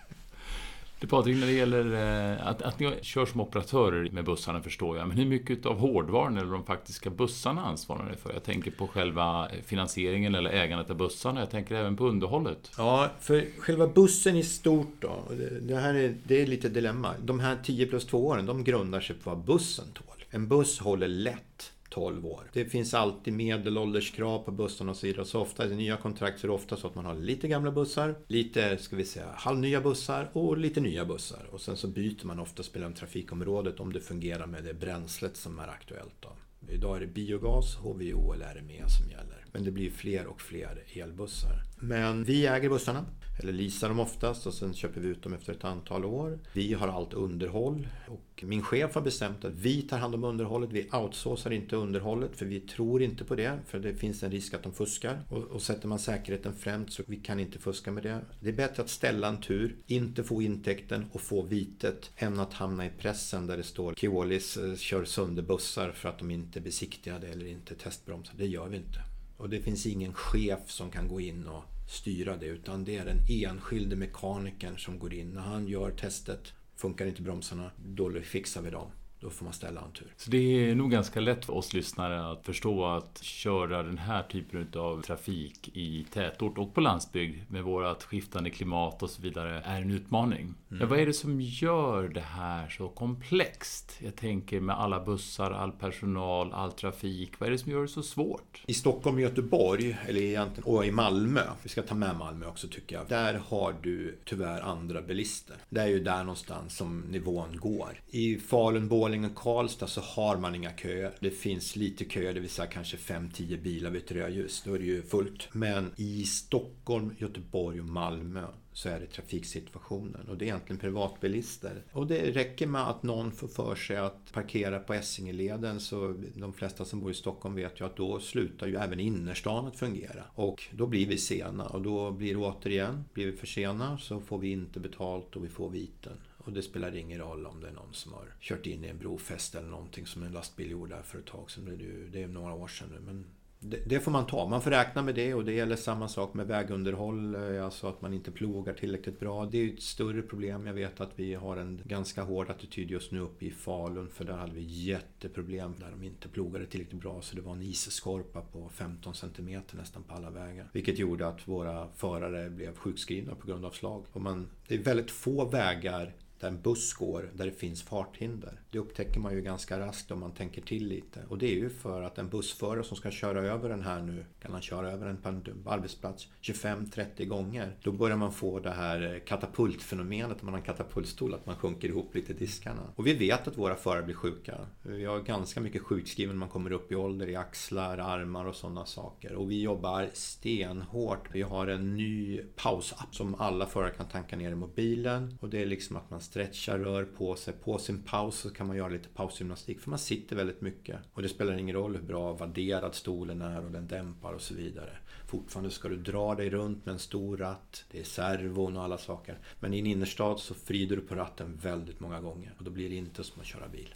Du 1.01 1.07
Patrik, 1.07 1.37
när 1.37 1.47
det 1.47 1.53
gäller 1.53 1.93
eh, 1.93 2.47
att, 2.47 2.61
att 2.61 2.79
ni 2.79 2.91
kör 3.01 3.25
som 3.25 3.41
operatörer 3.41 4.09
med 4.11 4.25
bussarna 4.25 4.61
förstår 4.61 4.97
jag, 4.97 5.07
men 5.07 5.17
hur 5.17 5.25
mycket 5.25 5.65
av 5.65 5.77
hårdvaran 5.79 6.37
eller 6.37 6.51
de 6.51 6.65
faktiska 6.65 7.09
bussarna 7.09 7.65
ansvarar 7.65 8.09
ni 8.09 8.17
för? 8.17 8.33
Jag 8.33 8.43
tänker 8.43 8.71
på 8.71 8.87
själva 8.87 9.49
eh, 9.49 9.61
finansieringen 9.65 10.35
eller 10.35 10.49
ägandet 10.49 10.89
av 10.89 10.97
bussarna, 10.97 11.39
jag 11.39 11.49
tänker 11.49 11.75
även 11.75 11.97
på 11.97 12.07
underhållet. 12.07 12.71
Ja, 12.77 13.09
för 13.19 13.45
själva 13.59 13.87
bussen 13.87 14.35
i 14.35 14.43
stort 14.43 14.95
då, 14.99 15.23
det 15.61 15.75
här 15.75 15.93
är, 15.93 16.15
det 16.23 16.41
är 16.41 16.47
lite 16.47 16.69
dilemma. 16.69 17.13
De 17.23 17.39
här 17.39 17.57
10 17.63 17.85
plus 17.85 18.05
2 18.05 18.27
åren, 18.27 18.45
de 18.45 18.63
grundar 18.63 19.01
sig 19.01 19.15
på 19.15 19.29
vad 19.29 19.39
bussen 19.39 19.85
tål. 19.93 20.25
En 20.29 20.47
buss 20.47 20.79
håller 20.79 21.07
lätt 21.07 21.71
12 21.91 22.25
år. 22.25 22.49
Det 22.53 22.65
finns 22.65 22.93
alltid 22.93 23.33
medelålderskrav 23.33 24.39
på 24.39 24.51
bussarna 24.51 24.91
och 24.91 24.97
så 24.97 25.07
vidare. 25.07 25.25
Så 25.25 25.41
ofta 25.41 25.67
i 25.67 25.75
nya 25.75 25.97
kontrakt 25.97 26.39
så 26.39 26.47
är 26.47 26.49
det 26.49 26.55
ofta 26.55 26.77
så 26.77 26.87
att 26.87 26.95
man 26.95 27.05
har 27.05 27.15
lite 27.15 27.47
gamla 27.47 27.71
bussar, 27.71 28.15
lite, 28.27 28.77
ska 28.77 28.95
vi 28.95 29.05
säga, 29.05 29.27
halvnya 29.35 29.81
bussar 29.81 30.29
och 30.33 30.57
lite 30.57 30.81
nya 30.81 31.05
bussar. 31.05 31.49
Och 31.51 31.61
sen 31.61 31.77
så 31.77 31.87
byter 31.87 32.25
man 32.25 32.39
ofta 32.39 32.63
mellan 32.73 32.93
trafikområdet 32.93 33.79
om 33.79 33.93
det 33.93 33.99
fungerar 33.99 34.47
med 34.47 34.63
det 34.63 34.73
bränslet 34.73 35.37
som 35.37 35.59
är 35.59 35.67
aktuellt. 35.67 36.15
Då. 36.19 36.29
Idag 36.69 36.95
är 36.95 36.99
det 36.99 37.07
biogas, 37.07 37.75
HVO 37.75 38.33
eller 38.33 38.55
RME 38.55 38.89
som 38.89 39.09
gäller. 39.09 39.45
Men 39.51 39.63
det 39.63 39.71
blir 39.71 39.91
fler 39.91 40.27
och 40.27 40.41
fler 40.41 40.83
elbussar. 40.93 41.63
Men 41.79 42.23
vi 42.23 42.47
äger 42.47 42.69
bussarna, 42.69 43.05
eller 43.39 43.53
leasar 43.53 43.89
dem 43.89 43.99
oftast 43.99 44.47
och 44.47 44.53
sen 44.53 44.73
köper 44.73 45.01
vi 45.01 45.07
ut 45.07 45.23
dem 45.23 45.33
efter 45.33 45.53
ett 45.53 45.63
antal 45.63 46.05
år. 46.05 46.39
Vi 46.53 46.73
har 46.73 46.87
allt 46.87 47.13
underhåll 47.13 47.87
och 48.07 48.43
min 48.43 48.61
chef 48.61 48.95
har 48.95 49.01
bestämt 49.01 49.45
att 49.45 49.53
vi 49.53 49.81
tar 49.81 49.97
hand 49.97 50.15
om 50.15 50.23
underhållet. 50.23 50.71
Vi 50.71 50.89
outsourcar 50.93 51.51
inte 51.51 51.75
underhållet 51.75 52.35
för 52.35 52.45
vi 52.45 52.59
tror 52.59 53.01
inte 53.01 53.23
på 53.23 53.35
det. 53.35 53.59
För 53.67 53.79
det 53.79 53.95
finns 53.95 54.23
en 54.23 54.31
risk 54.31 54.53
att 54.53 54.63
de 54.63 54.73
fuskar. 54.73 55.19
Och, 55.29 55.43
och 55.43 55.61
sätter 55.61 55.87
man 55.87 55.99
säkerheten 55.99 56.53
främst 56.53 56.93
så 56.93 57.03
vi 57.07 57.17
kan 57.17 57.39
inte 57.39 57.59
fuska 57.59 57.91
med 57.91 58.03
det. 58.03 58.21
Det 58.39 58.49
är 58.49 58.53
bättre 58.53 58.83
att 58.83 58.89
ställa 58.89 59.27
en 59.27 59.41
tur, 59.41 59.75
inte 59.87 60.23
få 60.23 60.41
intäkten 60.41 61.05
och 61.11 61.21
få 61.21 61.41
vitet 61.41 62.11
än 62.15 62.39
att 62.39 62.53
hamna 62.53 62.85
i 62.85 62.89
pressen 62.97 63.47
där 63.47 63.57
det 63.57 63.63
står 63.63 63.93
Keolis 63.93 64.57
eh, 64.57 64.75
kör 64.75 65.05
sönder 65.05 65.43
bussar 65.43 65.91
för 65.91 66.09
att 66.09 66.19
de 66.19 66.31
inte 66.31 66.59
är 66.59 66.61
besiktigade 66.61 67.27
eller 67.27 67.45
inte 67.45 67.75
testbromsar. 67.75 68.35
Det 68.37 68.47
gör 68.47 68.67
vi 68.67 68.77
inte. 68.77 68.99
Och 69.37 69.49
det 69.49 69.61
finns 69.61 69.85
ingen 69.85 70.13
chef 70.13 70.59
som 70.65 70.91
kan 70.91 71.07
gå 71.07 71.21
in 71.21 71.47
och 71.47 71.63
styra 71.91 72.37
det 72.37 72.45
utan 72.45 72.85
det 72.85 72.97
är 72.97 73.05
den 73.05 73.25
enskilde 73.29 73.95
mekanikern 73.95 74.77
som 74.77 74.99
går 74.99 75.13
in. 75.13 75.29
När 75.29 75.41
han 75.41 75.67
gör 75.67 75.91
testet, 75.91 76.53
funkar 76.75 77.05
inte 77.05 77.21
bromsarna, 77.21 77.71
då 77.85 78.21
fixar 78.21 78.61
vi 78.61 78.69
dem. 78.69 78.91
Då 79.21 79.29
får 79.29 79.45
man 79.45 79.53
ställa 79.53 79.81
en 79.81 79.91
tur. 79.91 80.13
Så 80.17 80.31
det 80.31 80.37
är 80.37 80.75
nog 80.75 80.91
ganska 80.91 81.19
lätt 81.19 81.45
för 81.45 81.53
oss 81.53 81.73
lyssnare 81.73 82.31
att 82.31 82.45
förstå 82.45 82.85
att 82.85 83.23
köra 83.23 83.83
den 83.83 83.97
här 83.97 84.23
typen 84.23 84.67
av 84.75 85.01
trafik 85.01 85.69
i 85.73 86.05
tätort 86.13 86.57
och 86.57 86.73
på 86.73 86.81
landsbygd 86.81 87.51
med 87.51 87.63
vårt 87.63 88.03
skiftande 88.03 88.49
klimat 88.49 89.03
och 89.03 89.09
så 89.09 89.21
vidare 89.21 89.61
är 89.65 89.81
en 89.81 89.91
utmaning. 89.91 90.41
Mm. 90.41 90.55
Men 90.67 90.89
vad 90.89 90.99
är 90.99 91.05
det 91.05 91.13
som 91.13 91.41
gör 91.41 92.07
det 92.07 92.21
här 92.21 92.69
så 92.69 92.89
komplext? 92.89 93.97
Jag 93.99 94.15
tänker 94.15 94.59
med 94.59 94.75
alla 94.79 95.03
bussar, 95.05 95.51
all 95.51 95.71
personal, 95.71 96.53
all 96.53 96.71
trafik. 96.71 97.39
Vad 97.39 97.47
är 97.47 97.51
det 97.51 97.57
som 97.57 97.71
gör 97.71 97.81
det 97.81 97.87
så 97.87 98.03
svårt? 98.03 98.63
I 98.67 98.73
Stockholm 98.73 99.15
och 99.15 99.21
Göteborg, 99.21 99.97
eller 100.07 100.21
egentligen, 100.21 100.63
och 100.63 100.85
i 100.85 100.91
Malmö, 100.91 101.41
vi 101.63 101.69
ska 101.69 101.81
ta 101.81 101.95
med 101.95 102.17
Malmö 102.17 102.45
också 102.45 102.67
tycker 102.67 102.95
jag. 102.95 103.07
Där 103.07 103.41
har 103.47 103.75
du 103.81 104.19
tyvärr 104.25 104.61
andra 104.61 105.01
bilister. 105.01 105.55
Det 105.69 105.81
är 105.81 105.87
ju 105.87 106.03
där 106.03 106.19
någonstans 106.23 106.77
som 106.77 106.99
nivån 106.99 107.57
går. 107.57 108.01
I 108.07 108.37
Falun, 108.37 108.87
Borlänge 108.87 109.10
Borlänge 109.11 109.27
och 109.27 109.35
Karlstad 109.35 109.87
så 109.87 110.01
har 110.01 110.37
man 110.37 110.55
inga 110.55 110.71
köer. 110.71 111.11
Det 111.19 111.31
finns 111.31 111.75
lite 111.75 112.05
köer, 112.05 112.33
det 112.33 112.39
vill 112.39 112.49
säga 112.49 112.67
kanske 112.67 112.97
5-10 112.97 113.61
bilar 113.61 113.89
vid 113.89 114.01
ett 114.01 114.11
rödljus. 114.11 114.63
Då 114.65 114.73
är 114.73 114.79
det 114.79 114.85
ju 114.85 115.01
fullt. 115.01 115.49
Men 115.51 115.91
i 115.95 116.23
Stockholm, 116.23 117.15
Göteborg 117.17 117.79
och 117.79 117.85
Malmö 117.85 118.47
så 118.73 118.89
är 118.89 118.99
det 118.99 119.05
trafiksituationen 119.05 120.27
och 120.29 120.37
det 120.37 120.45
är 120.45 120.47
egentligen 120.47 120.79
privatbilister. 120.79 121.83
Och 121.91 122.07
det 122.07 122.31
räcker 122.31 122.67
med 122.67 122.89
att 122.89 123.03
någon 123.03 123.31
får 123.31 123.47
för 123.47 123.75
sig 123.75 123.97
att 123.97 124.33
parkera 124.33 124.79
på 124.79 124.93
Essingeleden 124.93 125.79
så 125.79 126.15
de 126.35 126.53
flesta 126.53 126.85
som 126.85 126.99
bor 126.99 127.11
i 127.11 127.13
Stockholm 127.13 127.55
vet 127.55 127.81
ju 127.81 127.85
att 127.85 127.95
då 127.95 128.19
slutar 128.19 128.67
ju 128.67 128.75
även 128.75 128.99
innerstan 128.99 129.67
att 129.67 129.75
fungera. 129.75 130.23
Och 130.35 130.63
då 130.71 130.87
blir 130.87 131.07
vi 131.07 131.17
sena 131.17 131.65
och 131.65 131.81
då 131.81 132.11
blir 132.11 132.33
det 132.33 132.39
återigen, 132.39 133.03
blir 133.13 133.25
vi 133.25 133.37
för 133.37 133.47
sena 133.47 133.97
så 133.97 134.19
får 134.19 134.37
vi 134.37 134.51
inte 134.51 134.79
betalt 134.79 135.35
och 135.35 135.43
vi 135.43 135.49
får 135.49 135.69
viten. 135.69 136.17
Och 136.45 136.53
det 136.53 136.61
spelar 136.61 136.95
ingen 136.95 137.19
roll 137.19 137.45
om 137.45 137.61
det 137.61 137.67
är 137.67 137.73
någon 137.73 137.93
som 137.93 138.13
har 138.13 138.33
kört 138.39 138.65
in 138.65 138.83
i 138.83 138.87
en 138.87 138.97
brofäste 138.97 139.59
eller 139.59 139.69
någonting 139.69 140.05
som 140.05 140.23
en 140.23 140.31
lastbil 140.31 140.71
gjorde 140.71 140.95
där 140.95 141.01
för 141.01 141.19
ett 141.19 141.25
tag 141.25 141.51
sedan. 141.51 142.09
Det 142.11 142.23
är 142.23 142.27
några 142.27 142.53
år 142.53 142.67
sedan 142.67 142.89
nu. 142.91 142.99
Men 142.99 143.25
det, 143.63 143.77
det, 143.85 143.99
får 143.99 144.11
man 144.11 144.25
ta. 144.25 144.47
Man 144.47 144.61
får 144.61 144.71
räkna 144.71 145.01
med 145.01 145.15
det 145.15 145.33
och 145.33 145.45
det 145.45 145.53
gäller 145.53 145.75
samma 145.75 146.07
sak 146.07 146.33
med 146.33 146.47
vägunderhåll. 146.47 147.35
Eh, 147.35 147.65
alltså 147.65 147.87
att 147.87 148.01
man 148.01 148.13
inte 148.13 148.31
plogar 148.31 148.73
tillräckligt 148.73 149.19
bra. 149.19 149.45
Det 149.45 149.57
är 149.57 149.73
ett 149.73 149.81
större 149.81 150.21
problem. 150.21 150.67
Jag 150.67 150.73
vet 150.73 151.01
att 151.01 151.11
vi 151.15 151.33
har 151.33 151.57
en 151.57 151.81
ganska 151.85 152.23
hård 152.23 152.49
attityd 152.49 152.91
just 152.91 153.11
nu 153.11 153.19
uppe 153.19 153.45
i 153.45 153.51
Falun. 153.51 154.09
För 154.09 154.25
där 154.25 154.33
hade 154.33 154.53
vi 154.53 154.61
jätteproblem 154.61 155.75
där 155.79 155.91
de 155.91 156.03
inte 156.03 156.27
plogade 156.27 156.65
tillräckligt 156.65 157.01
bra. 157.01 157.21
Så 157.21 157.35
det 157.35 157.41
var 157.41 157.53
en 157.53 157.61
isskorpa 157.61 158.41
på 158.41 158.69
15 158.69 159.13
cm 159.15 159.61
nästan 159.71 160.03
på 160.03 160.13
alla 160.13 160.29
vägar. 160.29 160.69
Vilket 160.73 160.99
gjorde 160.99 161.27
att 161.27 161.47
våra 161.47 161.87
förare 161.95 162.49
blev 162.49 162.75
sjukskrivna 162.75 163.35
på 163.35 163.47
grund 163.47 163.65
av 163.65 163.71
slag. 163.71 164.05
Och 164.11 164.21
man, 164.21 164.47
det 164.67 164.75
är 164.75 164.79
väldigt 164.79 165.11
få 165.11 165.45
vägar 165.45 166.13
där 166.41 166.47
en 166.47 166.61
buss 166.61 166.93
går 166.93 167.29
där 167.33 167.45
det 167.45 167.51
finns 167.51 167.83
farthinder. 167.83 168.61
Det 168.71 168.79
upptäcker 168.79 169.19
man 169.19 169.33
ju 169.33 169.41
ganska 169.41 169.79
raskt 169.79 170.11
om 170.11 170.19
man 170.19 170.31
tänker 170.31 170.61
till 170.61 170.87
lite. 170.87 171.19
Och 171.27 171.37
det 171.37 171.45
är 171.45 171.55
ju 171.55 171.69
för 171.69 172.01
att 172.01 172.17
en 172.17 172.29
bussförare 172.29 172.83
som 172.83 172.97
ska 172.97 173.11
köra 173.11 173.41
över 173.41 173.69
den 173.69 173.81
här 173.81 174.01
nu, 174.01 174.25
kan 174.41 174.51
han 174.51 174.61
köra 174.61 174.91
över 174.91 175.07
en 175.07 175.17
på 175.17 175.29
en 175.29 175.43
arbetsplats 175.65 176.27
25-30 176.41 177.25
gånger. 177.25 177.75
Då 177.83 177.91
börjar 177.91 178.17
man 178.17 178.33
få 178.33 178.59
det 178.59 178.71
här 178.71 179.13
eh, 179.13 179.19
katapultfenomenet, 179.19 180.37
att 180.37 180.43
man 180.43 180.53
har 180.53 180.59
en 180.59 180.65
katapultstol, 180.65 181.33
att 181.33 181.45
man 181.45 181.55
sjunker 181.55 181.87
ihop 181.87 182.15
lite 182.15 182.33
i 182.33 182.35
diskarna. 182.35 182.81
Och 182.95 183.07
vi 183.07 183.13
vet 183.13 183.47
att 183.47 183.57
våra 183.57 183.75
förare 183.75 184.03
blir 184.03 184.15
sjuka. 184.15 184.57
Vi 184.83 185.05
har 185.05 185.19
ganska 185.19 185.61
mycket 185.61 185.81
sjukskriven 185.81 186.35
när 186.35 186.39
man 186.39 186.49
kommer 186.49 186.71
upp 186.71 186.91
i 186.91 186.95
ålder 186.95 187.29
i 187.29 187.35
axlar, 187.35 187.97
armar 187.97 188.45
och 188.45 188.55
sådana 188.55 188.85
saker. 188.85 189.33
Och 189.35 189.51
vi 189.51 189.61
jobbar 189.61 190.09
stenhårt. 190.13 191.35
Vi 191.35 191.41
har 191.41 191.67
en 191.67 191.95
ny 191.95 192.41
pausapp 192.55 193.15
som 193.15 193.35
alla 193.35 193.65
förare 193.65 193.91
kan 193.91 194.07
tanka 194.07 194.35
ner 194.35 194.51
i 194.51 194.55
mobilen. 194.55 195.37
Och 195.41 195.49
det 195.49 195.61
är 195.61 195.65
liksom 195.65 195.95
att 195.95 196.09
man 196.09 196.21
stretchar, 196.31 196.79
rör 196.79 197.05
på 197.05 197.35
sig. 197.35 197.53
På 197.53 197.77
sin 197.77 198.03
paus 198.03 198.35
så 198.35 198.49
kan 198.49 198.67
man 198.67 198.77
göra 198.77 198.89
lite 198.89 199.09
pausgymnastik 199.09 199.79
för 199.79 199.89
man 199.89 199.99
sitter 199.99 200.35
väldigt 200.35 200.61
mycket. 200.61 200.99
Och 201.13 201.21
det 201.21 201.29
spelar 201.29 201.57
ingen 201.57 201.75
roll 201.75 201.95
hur 201.95 202.03
bra 202.03 202.33
vadderad 202.33 202.95
stolen 202.95 203.41
är 203.41 203.65
och 203.65 203.71
den 203.71 203.87
dämpar 203.87 204.33
och 204.33 204.41
så 204.41 204.53
vidare. 204.53 204.97
Fortfarande 205.27 205.71
ska 205.71 205.89
du 205.89 205.97
dra 205.97 206.35
dig 206.35 206.49
runt 206.49 206.85
med 206.85 206.93
en 206.93 206.99
stor 206.99 207.37
ratt. 207.37 207.85
Det 207.91 207.99
är 207.99 208.03
servon 208.03 208.77
och 208.77 208.83
alla 208.83 208.97
saker. 208.97 209.37
Men 209.59 209.73
i 209.73 209.79
en 209.79 209.85
innerstad 209.85 210.39
så 210.39 210.53
frider 210.53 210.95
du 210.95 211.01
på 211.01 211.15
ratten 211.15 211.59
väldigt 211.61 211.99
många 211.99 212.21
gånger. 212.21 212.53
Och 212.57 212.63
då 212.63 212.71
blir 212.71 212.89
det 212.89 212.95
inte 212.95 213.23
som 213.23 213.41
att 213.41 213.47
köra 213.47 213.67
bil. 213.67 213.95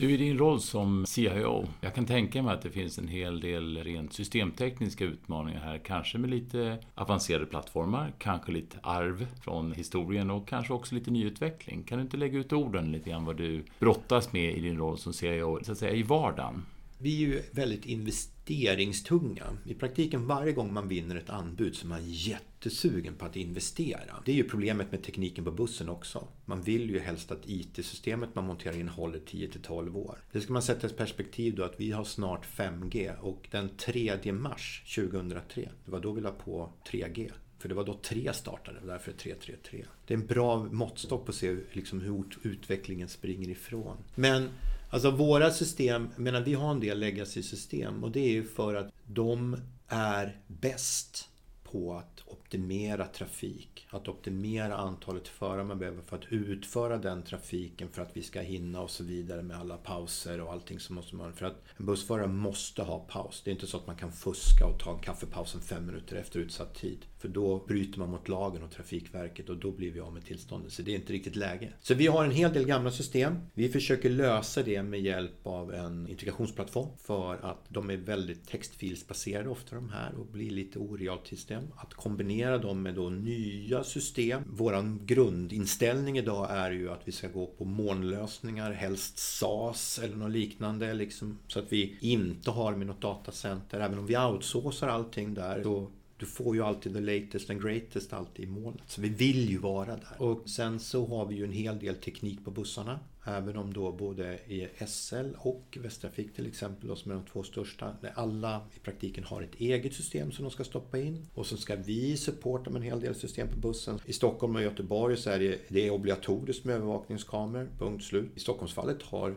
Du, 0.00 0.10
i 0.10 0.16
din 0.16 0.38
roll 0.38 0.60
som 0.60 1.06
CIO, 1.06 1.68
jag 1.80 1.94
kan 1.94 2.06
tänka 2.06 2.42
mig 2.42 2.54
att 2.54 2.62
det 2.62 2.70
finns 2.70 2.98
en 2.98 3.08
hel 3.08 3.40
del 3.40 3.84
rent 3.84 4.12
systemtekniska 4.12 5.04
utmaningar 5.04 5.60
här. 5.60 5.78
Kanske 5.78 6.18
med 6.18 6.30
lite 6.30 6.78
avancerade 6.94 7.46
plattformar, 7.46 8.12
kanske 8.18 8.52
lite 8.52 8.78
arv 8.82 9.26
från 9.40 9.72
historien 9.72 10.30
och 10.30 10.48
kanske 10.48 10.72
också 10.72 10.94
lite 10.94 11.10
nyutveckling. 11.10 11.82
Kan 11.82 11.98
du 11.98 12.02
inte 12.02 12.16
lägga 12.16 12.38
ut 12.38 12.52
orden 12.52 12.92
lite 12.92 13.10
grann 13.10 13.24
vad 13.24 13.36
du 13.36 13.64
brottas 13.78 14.32
med 14.32 14.56
i 14.56 14.60
din 14.60 14.78
roll 14.78 14.98
som 14.98 15.12
CIO, 15.12 15.58
så 15.62 15.72
att 15.72 15.78
säga, 15.78 15.92
i 15.92 16.02
vardagen? 16.02 16.62
Vi 17.02 17.24
är 17.24 17.28
ju 17.28 17.42
väldigt 17.52 17.86
investeringstunga. 17.86 19.44
I 19.64 19.74
praktiken 19.74 20.26
varje 20.26 20.52
gång 20.52 20.72
man 20.72 20.88
vinner 20.88 21.16
ett 21.16 21.30
anbud 21.30 21.76
så 21.76 21.86
är 21.86 21.88
man 21.88 22.02
jättesugen 22.04 23.14
på 23.14 23.24
att 23.24 23.36
investera. 23.36 24.22
Det 24.24 24.32
är 24.32 24.36
ju 24.36 24.48
problemet 24.48 24.92
med 24.92 25.02
tekniken 25.02 25.44
på 25.44 25.50
bussen 25.50 25.88
också. 25.88 26.28
Man 26.44 26.62
vill 26.62 26.90
ju 26.90 26.98
helst 26.98 27.30
att 27.30 27.48
IT-systemet 27.48 28.34
man 28.34 28.44
monterar 28.44 28.76
in 28.76 28.88
håller 28.88 29.18
10-12 29.18 29.96
år. 29.96 30.18
Det 30.32 30.40
ska 30.40 30.52
man 30.52 30.62
sätta 30.62 30.86
i 30.86 30.90
perspektiv 30.90 31.54
då 31.54 31.64
att 31.64 31.80
vi 31.80 31.90
har 31.90 32.04
snart 32.04 32.46
5G 32.56 33.18
och 33.18 33.48
den 33.50 33.68
3 33.76 34.32
mars 34.32 34.82
2003, 34.94 35.70
det 35.84 35.90
var 35.90 36.00
då 36.00 36.12
vi 36.12 36.20
la 36.20 36.30
på 36.30 36.72
3G. 36.90 37.30
För 37.58 37.68
det 37.68 37.74
var 37.74 37.84
då 37.84 37.94
3 38.02 38.32
startade, 38.32 38.78
därför 38.86 39.12
333. 39.12 39.84
Det 40.06 40.14
är 40.14 40.18
en 40.18 40.26
bra 40.26 40.64
måttstock 40.64 41.24
på 41.24 41.30
att 41.30 41.36
se 41.36 41.56
liksom 41.72 42.00
hur 42.00 42.24
utvecklingen 42.42 43.08
springer 43.08 43.48
ifrån. 43.48 43.96
Men 44.14 44.48
Alltså 44.90 45.10
våra 45.10 45.50
system, 45.50 46.08
menar 46.16 46.40
vi 46.40 46.54
har 46.54 46.70
en 46.70 46.80
del 46.80 46.98
legacy-system 46.98 48.04
och 48.04 48.10
det 48.10 48.20
är 48.20 48.30
ju 48.30 48.44
för 48.44 48.74
att 48.74 48.92
de 49.06 49.56
är 49.88 50.40
bäst 50.46 51.29
på 51.72 51.94
att 51.94 52.22
optimera 52.26 53.06
trafik. 53.06 53.86
Att 53.90 54.08
optimera 54.08 54.76
antalet 54.76 55.28
förare 55.28 55.64
man 55.64 55.78
behöver 55.78 56.02
för 56.02 56.16
att 56.16 56.32
utföra 56.32 56.98
den 56.98 57.22
trafiken 57.22 57.88
för 57.88 58.02
att 58.02 58.16
vi 58.16 58.22
ska 58.22 58.40
hinna 58.40 58.80
och 58.80 58.90
så 58.90 59.04
vidare 59.04 59.42
med 59.42 59.56
alla 59.56 59.76
pauser 59.76 60.40
och 60.40 60.52
allting 60.52 60.80
som 60.80 60.94
måste 60.94 61.16
man. 61.16 61.32
För 61.32 61.46
att 61.46 61.64
en 61.76 61.86
bussförare 61.86 62.26
måste 62.26 62.82
ha 62.82 62.98
paus. 62.98 63.42
Det 63.44 63.50
är 63.50 63.52
inte 63.52 63.66
så 63.66 63.76
att 63.76 63.86
man 63.86 63.96
kan 63.96 64.12
fuska 64.12 64.66
och 64.66 64.80
ta 64.80 64.94
en 64.94 65.00
kaffepaus 65.00 65.54
en 65.54 65.60
fem 65.60 65.86
minuter 65.86 66.16
efter 66.16 66.40
utsatt 66.40 66.74
tid. 66.74 67.06
För 67.18 67.28
då 67.28 67.64
bryter 67.68 67.98
man 67.98 68.10
mot 68.10 68.28
lagen 68.28 68.62
och 68.62 68.70
Trafikverket 68.70 69.48
och 69.48 69.56
då 69.56 69.70
blir 69.70 69.90
vi 69.90 70.00
av 70.00 70.12
med 70.12 70.24
tillståndet. 70.24 70.72
Så 70.72 70.82
det 70.82 70.90
är 70.90 70.96
inte 70.96 71.12
riktigt 71.12 71.36
läge. 71.36 71.72
Så 71.80 71.94
vi 71.94 72.06
har 72.06 72.24
en 72.24 72.30
hel 72.30 72.52
del 72.52 72.64
gamla 72.64 72.90
system. 72.90 73.38
Vi 73.54 73.68
försöker 73.68 74.10
lösa 74.10 74.62
det 74.62 74.82
med 74.82 75.00
hjälp 75.00 75.46
av 75.46 75.74
en 75.74 76.08
integrationsplattform. 76.08 76.88
För 76.98 77.34
att 77.34 77.64
de 77.68 77.90
är 77.90 77.96
väldigt 77.96 78.48
textfilsbaserade 78.48 79.48
ofta 79.48 79.74
de 79.74 79.90
här 79.90 80.14
och 80.14 80.26
blir 80.26 80.50
lite 80.50 80.78
orealt 80.78 81.26
system. 81.60 81.72
Att 81.76 81.94
kombinera 81.94 82.58
dem 82.58 82.82
med 82.82 82.94
då 82.94 83.10
nya 83.10 83.84
system. 83.84 84.42
Vår 84.46 85.06
grundinställning 85.06 86.18
idag 86.18 86.50
är 86.50 86.70
ju 86.70 86.90
att 86.90 87.00
vi 87.04 87.12
ska 87.12 87.28
gå 87.28 87.46
på 87.46 87.64
molnlösningar, 87.64 88.72
helst 88.72 89.18
SAS 89.18 90.00
eller 90.02 90.16
något 90.16 90.30
liknande. 90.30 90.94
Liksom, 90.94 91.38
så 91.46 91.58
att 91.58 91.72
vi 91.72 91.96
inte 92.00 92.50
har 92.50 92.76
med 92.76 92.86
något 92.86 93.00
datacenter. 93.00 93.80
Även 93.80 93.98
om 93.98 94.06
vi 94.06 94.16
outsourcar 94.18 94.88
allting 94.88 95.34
där. 95.34 95.62
Så 95.62 95.90
du 96.20 96.26
får 96.26 96.56
ju 96.56 96.62
alltid 96.62 96.94
the 96.94 97.00
latest 97.00 97.50
and 97.50 97.62
greatest 97.62 98.12
alltid 98.12 98.44
i 98.44 98.48
molnet. 98.48 98.82
Så 98.86 99.00
vi 99.00 99.08
vill 99.08 99.50
ju 99.50 99.58
vara 99.58 99.96
där. 99.96 100.14
Och 100.18 100.48
sen 100.48 100.80
så 100.80 101.06
har 101.06 101.26
vi 101.26 101.34
ju 101.34 101.44
en 101.44 101.52
hel 101.52 101.78
del 101.78 101.94
teknik 101.94 102.44
på 102.44 102.50
bussarna. 102.50 103.00
Även 103.24 103.56
om 103.56 103.72
då 103.72 103.92
både 103.92 104.34
i 104.34 104.68
SL 104.86 105.30
och 105.38 105.78
Västtrafik 105.80 106.34
till 106.34 106.46
exempel, 106.46 106.96
som 106.96 107.10
är 107.10 107.14
de 107.14 107.24
två 107.24 107.42
största, 107.42 107.96
där 108.00 108.12
alla 108.16 108.60
i 108.76 108.78
praktiken 108.78 109.24
har 109.24 109.42
ett 109.42 109.54
eget 109.54 109.94
system 109.94 110.32
som 110.32 110.44
de 110.44 110.50
ska 110.50 110.64
stoppa 110.64 110.98
in. 110.98 111.26
Och 111.34 111.46
så 111.46 111.56
ska 111.56 111.76
vi 111.76 112.16
supporta 112.16 112.70
med 112.70 112.80
en 112.80 112.86
hel 112.86 113.00
del 113.00 113.14
system 113.14 113.48
på 113.48 113.56
bussen. 113.56 113.98
I 114.04 114.12
Stockholm 114.12 114.56
och 114.56 114.62
Göteborg 114.62 115.16
så 115.16 115.30
är 115.30 115.38
det, 115.38 115.58
det 115.68 115.86
är 115.86 115.90
obligatoriskt 115.90 116.64
med 116.64 116.74
övervakningskameror, 116.74 117.68
punkt 117.78 118.04
slut. 118.04 118.30
I 118.34 118.40
Stockholmsfallet 118.40 119.02
har 119.02 119.34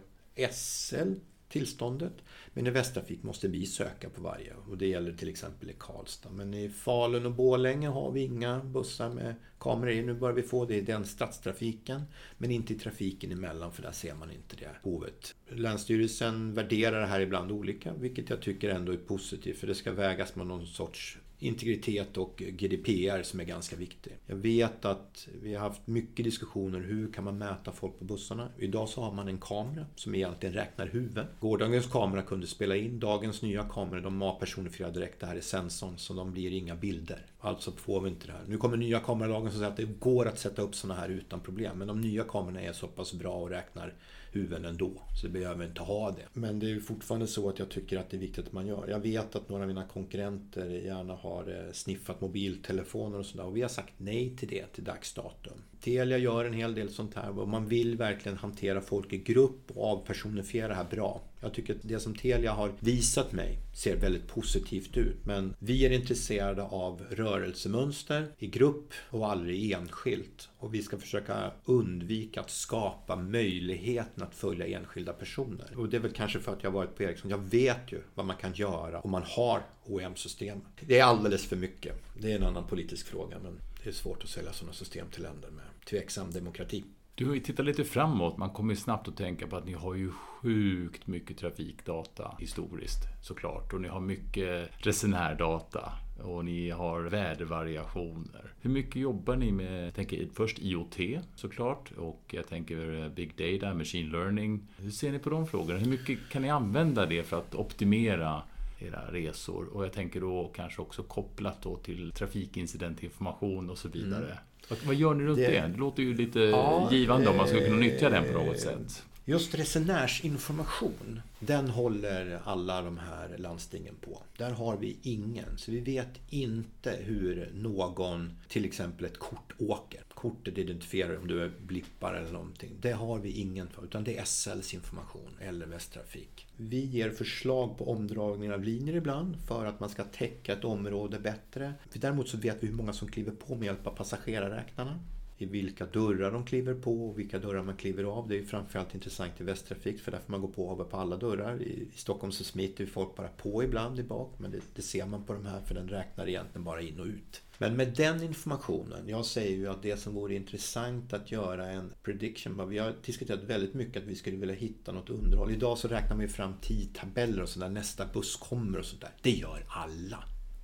SL 0.52 1.14
tillståndet. 1.54 2.14
Men 2.54 2.68
i 2.68 2.70
Västtrafik 2.70 3.24
måste 3.24 3.48
vi 3.48 3.66
söka 3.66 4.10
på 4.10 4.22
varje 4.22 4.54
och 4.70 4.78
det 4.78 4.88
gäller 4.88 5.14
till 5.14 5.30
exempel 5.30 5.70
i 5.70 5.76
Karlstad. 5.80 6.30
Men 6.30 6.54
i 6.54 6.70
Falun 6.70 7.26
och 7.26 7.32
Borlänge 7.32 7.88
har 7.88 8.12
vi 8.12 8.22
inga 8.22 8.64
bussar 8.64 9.10
med 9.10 9.36
kameror 9.60 9.92
i. 9.92 10.02
Nu 10.02 10.14
börjar 10.14 10.36
vi 10.36 10.44
få 10.44 10.66
det 10.66 10.76
i 10.76 10.82
den 10.82 11.06
stadstrafiken 11.06 12.02
men 12.38 12.52
inte 12.52 12.74
i 12.74 12.80
trafiken 12.80 13.32
emellan 13.32 13.72
för 13.72 13.82
där 13.82 13.92
ser 13.92 14.16
man 14.16 14.32
inte 14.32 14.56
det 14.56 14.70
behovet. 14.84 15.36
Länsstyrelsen 15.48 16.54
värderar 16.54 17.00
det 17.02 17.08
här 17.08 17.20
ibland 17.20 17.52
olika 17.52 17.94
vilket 17.94 18.30
jag 18.30 18.42
tycker 18.42 18.70
ändå 18.70 18.92
är 18.92 18.98
positivt 18.98 19.58
för 19.58 19.68
det 19.68 19.76
ska 19.76 19.92
vägas 19.92 20.36
med 20.36 20.48
någon 20.48 20.68
sorts 20.68 21.18
integritet 21.44 22.18
och 22.18 22.38
GDPR 22.38 23.24
som 23.24 23.40
är 23.40 23.44
ganska 23.44 23.76
viktig. 23.76 24.14
Jag 24.26 24.36
vet 24.36 24.86
att 24.86 25.28
vi 25.42 25.54
har 25.54 25.70
haft 25.70 25.88
mycket 25.88 26.26
diskussioner 26.26 26.80
hur 26.80 27.12
kan 27.12 27.24
man 27.24 27.38
mäta 27.38 27.72
folk 27.72 28.00
på 28.00 28.06
bussarna. 28.06 28.50
Idag 28.58 28.90
så 28.90 29.02
har 29.02 29.12
man 29.12 29.28
en 29.28 29.38
kamera 29.38 29.86
som 29.96 30.16
egentligen 30.16 30.56
räknar 30.56 30.88
huvuden. 30.88 31.26
Gårdagens 31.40 31.88
kamera 31.88 32.22
kunde 32.22 32.48
spela 32.48 32.76
in. 32.76 33.00
Dagens 33.00 33.42
nya 33.42 33.64
kameror 33.64 34.02
de 34.02 34.22
avpersonifierar 34.22 34.92
direkt. 34.92 35.20
Det 35.20 35.26
här 35.26 35.36
är 35.36 35.42
sensorn 35.42 35.98
så 35.98 36.14
de 36.14 36.32
blir 36.32 36.52
inga 36.52 36.76
bilder. 36.76 37.26
Alltså 37.46 37.72
får 37.72 38.02
vi 38.02 38.10
inte 38.10 38.28
det 38.28 38.34
här. 38.34 38.42
Nu 38.48 38.58
kommer 38.58 38.78
nya 38.78 39.00
kameralagen 39.00 39.52
som 39.52 39.60
säger 39.60 39.72
att 39.72 39.78
det 39.78 40.00
går 40.00 40.28
att 40.28 40.40
sätta 40.40 40.62
upp 40.62 40.76
sådana 40.76 41.00
här 41.00 41.10
utan 41.10 41.40
problem. 41.40 41.78
Men 41.78 41.88
de 41.88 42.02
nya 42.02 42.24
kamerorna 42.24 42.62
är 42.62 42.74
så 42.74 42.88
pass 42.88 43.14
bra 43.14 43.36
och 43.36 43.50
räknar 43.50 43.94
huvuden 44.32 44.66
ändå. 44.66 44.92
Så 45.22 45.28
vi 45.28 45.34
behöver 45.34 45.66
inte 45.66 45.82
ha 45.82 46.12
det. 46.12 46.40
Men 46.40 46.60
det 46.60 46.72
är 46.72 46.80
fortfarande 46.80 47.28
så 47.28 47.50
att 47.50 47.60
jag 47.60 47.70
tycker 47.70 47.98
att 47.98 48.10
det 48.10 48.18
är 48.18 48.20
viktigt 48.20 48.48
att 48.48 48.54
man 48.54 48.68
gör. 48.68 48.88
Jag 48.88 49.00
vet 49.00 49.36
att 49.36 49.50
några 49.50 49.64
av 49.64 49.68
mina 49.68 49.88
konkurrenter 49.88 50.70
gärna 50.70 51.16
har 51.16 51.66
eh, 51.66 51.72
sniffat 51.72 52.22
mobiltelefoner 52.22 53.20
och 53.20 53.26
sådär. 53.26 53.46
Och 53.46 53.58
vi 53.58 53.62
har 53.62 53.70
sagt 53.70 53.94
nej 53.98 54.38
till 54.38 54.48
det 54.48 54.66
till 54.66 54.84
dags 54.84 55.14
datum. 55.14 55.58
Telia 55.82 56.18
gör 56.18 56.46
en 56.46 56.54
hel 56.54 56.76
del 56.76 56.90
sånt 56.90 57.16
här 57.16 57.40
och 57.40 57.48
man 57.48 57.68
vill 57.68 57.98
verkligen 57.98 58.38
hantera 58.38 58.82
folk 58.82 59.14
i 59.14 59.18
grupp 59.18 59.72
och 59.76 59.88
avpersonifiera 59.88 60.68
det 60.68 60.76
här 60.76 60.88
bra. 60.92 61.22
Jag 61.44 61.54
tycker 61.54 61.74
att 61.74 61.80
det 61.84 62.00
som 62.00 62.16
Telia 62.16 62.54
har 62.54 62.72
visat 62.80 63.32
mig 63.32 63.58
ser 63.76 63.96
väldigt 63.96 64.28
positivt 64.28 64.98
ut. 64.98 65.26
Men 65.26 65.56
vi 65.60 65.86
är 65.86 65.90
intresserade 65.90 66.64
av 66.64 67.02
rörelsemönster 67.10 68.28
i 68.38 68.48
grupp 68.48 68.94
och 69.10 69.32
aldrig 69.32 69.72
enskilt. 69.72 70.50
Och 70.58 70.74
vi 70.74 70.84
ska 70.84 70.98
försöka 70.98 71.52
undvika 71.66 72.42
att 72.42 72.50
skapa 72.50 73.16
möjligheten 73.16 74.24
att 74.24 74.36
följa 74.36 74.68
enskilda 74.68 75.14
personer. 75.14 75.78
Och 75.78 75.90
det 75.90 75.98
är 75.98 76.02
väl 76.02 76.12
kanske 76.12 76.40
för 76.40 76.54
att 76.54 76.64
jag 76.64 76.72
har 76.72 76.78
varit 76.78 76.96
på 76.96 77.04
Ericsson. 77.04 77.32
Jag 77.32 77.50
vet 77.50 77.92
ju 77.92 78.02
vad 78.16 78.26
man 78.26 78.38
kan 78.38 78.54
göra 78.54 79.00
om 79.00 79.12
man 79.12 79.24
har 79.26 79.62
OEM-system. 79.86 80.62
Det 80.80 81.00
är 81.00 81.04
alldeles 81.04 81.46
för 81.46 81.56
mycket. 81.56 82.04
Det 82.22 82.32
är 82.32 82.36
en 82.36 82.44
annan 82.44 82.68
politisk 82.68 83.08
fråga. 83.08 83.40
Men 83.44 83.60
det 83.84 83.90
är 83.90 83.94
svårt 83.94 84.24
att 84.24 84.30
sälja 84.30 84.54
sådana 84.54 84.74
system 84.74 85.08
till 85.12 85.24
länder 85.24 85.50
med 85.50 85.66
tveksam 85.90 86.32
demokrati. 86.32 86.84
Du 87.16 87.28
har 87.28 87.34
ju 87.34 87.40
tittat 87.40 87.66
lite 87.66 87.84
framåt. 87.84 88.38
Man 88.38 88.50
kommer 88.50 88.74
ju 88.74 88.80
snabbt 88.80 89.08
att 89.08 89.18
tänka 89.18 89.48
på 89.48 89.56
att 89.56 89.66
ni 89.66 89.74
har 89.74 89.96
ju 89.96 90.12
sjukt 90.12 91.08
mycket 91.08 91.38
trafikdata 91.38 92.36
historiskt 92.40 93.00
såklart. 93.22 93.74
Och 93.74 93.82
ni 93.82 93.88
har 93.88 94.00
mycket 94.00 94.70
resenärdata. 94.78 95.92
Och 96.24 96.46
ni 96.46 96.70
har 96.70 97.02
vädervariationer. 97.02 98.54
Hur 98.62 98.70
mycket 98.70 98.96
jobbar 98.96 99.36
ni 99.36 99.52
med, 99.52 99.88
jag 99.88 99.96
tänker 99.96 100.28
först 100.34 100.60
IoT 100.60 100.98
såklart. 101.36 101.92
Och 101.92 102.22
jag 102.28 102.48
tänker 102.48 103.10
Big 103.10 103.36
Data, 103.36 103.74
Machine 103.74 104.10
Learning. 104.10 104.68
Hur 104.78 104.92
ser 104.92 105.12
ni 105.12 105.20
på 105.20 105.30
de 105.30 105.48
frågorna? 105.48 105.80
Hur 105.80 105.90
mycket 105.90 106.20
kan 106.30 106.42
ni 106.42 106.50
använda 106.50 107.06
det 107.06 107.24
för 107.24 107.38
att 107.38 107.56
optimera 107.56 108.42
era 108.80 109.12
resor? 109.12 109.66
Och 109.66 109.84
jag 109.84 109.94
tänker 109.94 110.22
då 110.22 110.52
kanske 110.56 110.82
också 110.82 111.04
kopplat 111.04 111.62
då 111.62 111.78
till 111.78 112.12
trafikincidentinformation 112.12 113.70
och 113.70 113.78
så 113.78 113.90
vidare. 113.90 114.26
Mm. 114.26 114.38
Vad, 114.70 114.80
vad 114.84 114.96
gör 114.96 115.14
ni 115.14 115.24
runt 115.24 115.38
det? 115.38 115.68
Det, 115.68 115.78
låter 115.78 116.04
ju 116.04 116.14
lite 116.14 116.40
ja, 116.40 116.88
givande 116.92 117.30
om 117.30 117.38
man 117.38 117.48
skulle 117.48 117.66
kunna 117.66 117.78
nyttja 117.78 118.10
den 118.10 118.24
på 118.24 118.40
något 118.40 118.60
sätt. 118.60 119.04
Just 119.26 119.56
resenärsinformation, 119.56 121.22
den 121.40 121.70
håller 121.70 122.40
alla 122.46 122.82
de 122.82 122.98
här 122.98 123.38
landstingen 123.38 123.96
på. 124.02 124.22
Där 124.38 124.52
har 124.52 124.78
vi 124.78 124.98
ingen, 125.02 125.58
så 125.58 125.72
vi 125.72 125.80
vet 125.80 126.20
inte 126.30 126.92
hur 126.92 127.52
någon, 127.54 128.34
till 128.48 128.66
exempel 128.66 129.06
ett 129.06 129.18
kort, 129.18 129.54
åker. 129.58 130.04
Kortet 130.14 130.58
identifierar 130.58 131.18
om 131.18 131.28
du 131.28 131.44
är 131.44 131.52
blippar 131.68 132.14
eller 132.14 132.32
någonting. 132.32 132.72
Det 132.82 132.92
har 132.92 133.20
vi 133.20 133.32
ingen 133.32 133.68
för, 133.68 133.84
utan 133.84 134.04
det 134.04 134.18
är 134.18 134.26
SLs 134.26 134.74
information 134.74 135.38
eller 135.40 135.66
Västtrafik. 135.66 136.48
Vi 136.58 136.86
ger 136.86 137.10
förslag 137.10 137.78
på 137.78 137.92
omdragningar 137.92 138.54
av 138.54 138.64
linjer 138.64 138.96
ibland 138.96 139.38
för 139.48 139.66
att 139.66 139.80
man 139.80 139.90
ska 139.90 140.04
täcka 140.04 140.54
ett 140.54 140.64
område 140.64 141.20
bättre. 141.20 141.74
Däremot 141.94 142.30
så 142.30 142.38
vet 142.38 142.64
vi 142.64 142.68
hur 142.68 142.76
många 142.76 142.94
som 142.94 143.08
kliver 143.08 143.32
på 143.32 143.56
med 143.56 143.66
hjälp 143.66 143.88
av 143.88 143.96
passagerarräknarna 143.96 145.00
i 145.44 145.46
vilka 145.46 145.86
dörrar 145.86 146.32
de 146.32 146.46
kliver 146.46 146.74
på 146.74 147.10
och 147.10 147.20
vilka 147.20 147.40
dörrar 147.40 147.64
man 147.64 147.78
kliver 147.78 148.04
av. 148.04 148.28
Det 148.28 148.38
är 148.38 148.44
framförallt 148.44 148.96
intressant 148.96 149.42
i 149.42 149.44
Västtrafik 149.44 150.00
för 150.00 150.12
där 150.12 150.20
får 150.20 150.32
man 150.32 150.42
gå 150.42 150.48
på 150.48 150.66
och 150.66 150.82
av 150.82 150.84
på 150.84 150.98
alla 150.98 151.18
dörrar. 151.18 151.62
I 151.62 151.88
Stockholm 151.96 152.32
så 152.32 152.44
smiter 152.44 152.86
folk 152.86 153.16
bara 153.16 153.28
på 153.28 153.64
ibland 153.64 154.00
i 154.00 154.04
bak 154.04 154.34
men 154.38 154.52
det, 154.52 154.60
det, 154.76 154.82
ser 154.82 155.06
man 155.06 155.24
på 155.24 155.34
de 155.34 155.46
här 155.46 155.62
för 155.62 155.76
den 155.76 155.90
räknar 155.90 156.30
egentligen 156.30 156.64
bara 156.64 156.82
in 156.82 157.00
och 157.00 157.06
ut. 157.06 157.42
Men 157.58 157.76
med 157.76 157.94
den 157.98 158.24
informationen, 158.24 159.08
jag 159.08 159.26
säger 159.26 159.58
ju 159.58 159.68
att 159.68 159.82
det 159.82 159.98
som 159.98 160.14
vore 160.14 160.36
intressant 160.36 161.14
att 161.14 161.32
göra 161.32 161.68
en 161.68 161.94
prediction, 162.04 162.70
vi 162.70 162.78
har 162.78 162.94
diskuterat 163.06 163.44
väldigt 163.44 163.74
mycket 163.74 164.04
att 164.04 164.10
vi 164.10 164.16
skulle 164.16 164.38
vilja 164.38 164.56
hitta 164.56 164.92
något 164.92 165.10
underhåll. 165.10 165.52
Idag 165.52 165.78
så 165.78 165.88
räknar 165.88 166.16
man 166.16 166.22
ju 166.22 166.32
fram 166.32 166.54
tidtabeller 166.62 167.42
och 167.42 167.50
sådär, 167.50 167.70
nästa 167.70 168.06
buss 168.14 168.36
kommer 168.36 168.80
och 168.80 168.86
sådär. 168.86 169.12
Det 169.22 169.32
gör 169.32 169.66
alla. 169.68 170.24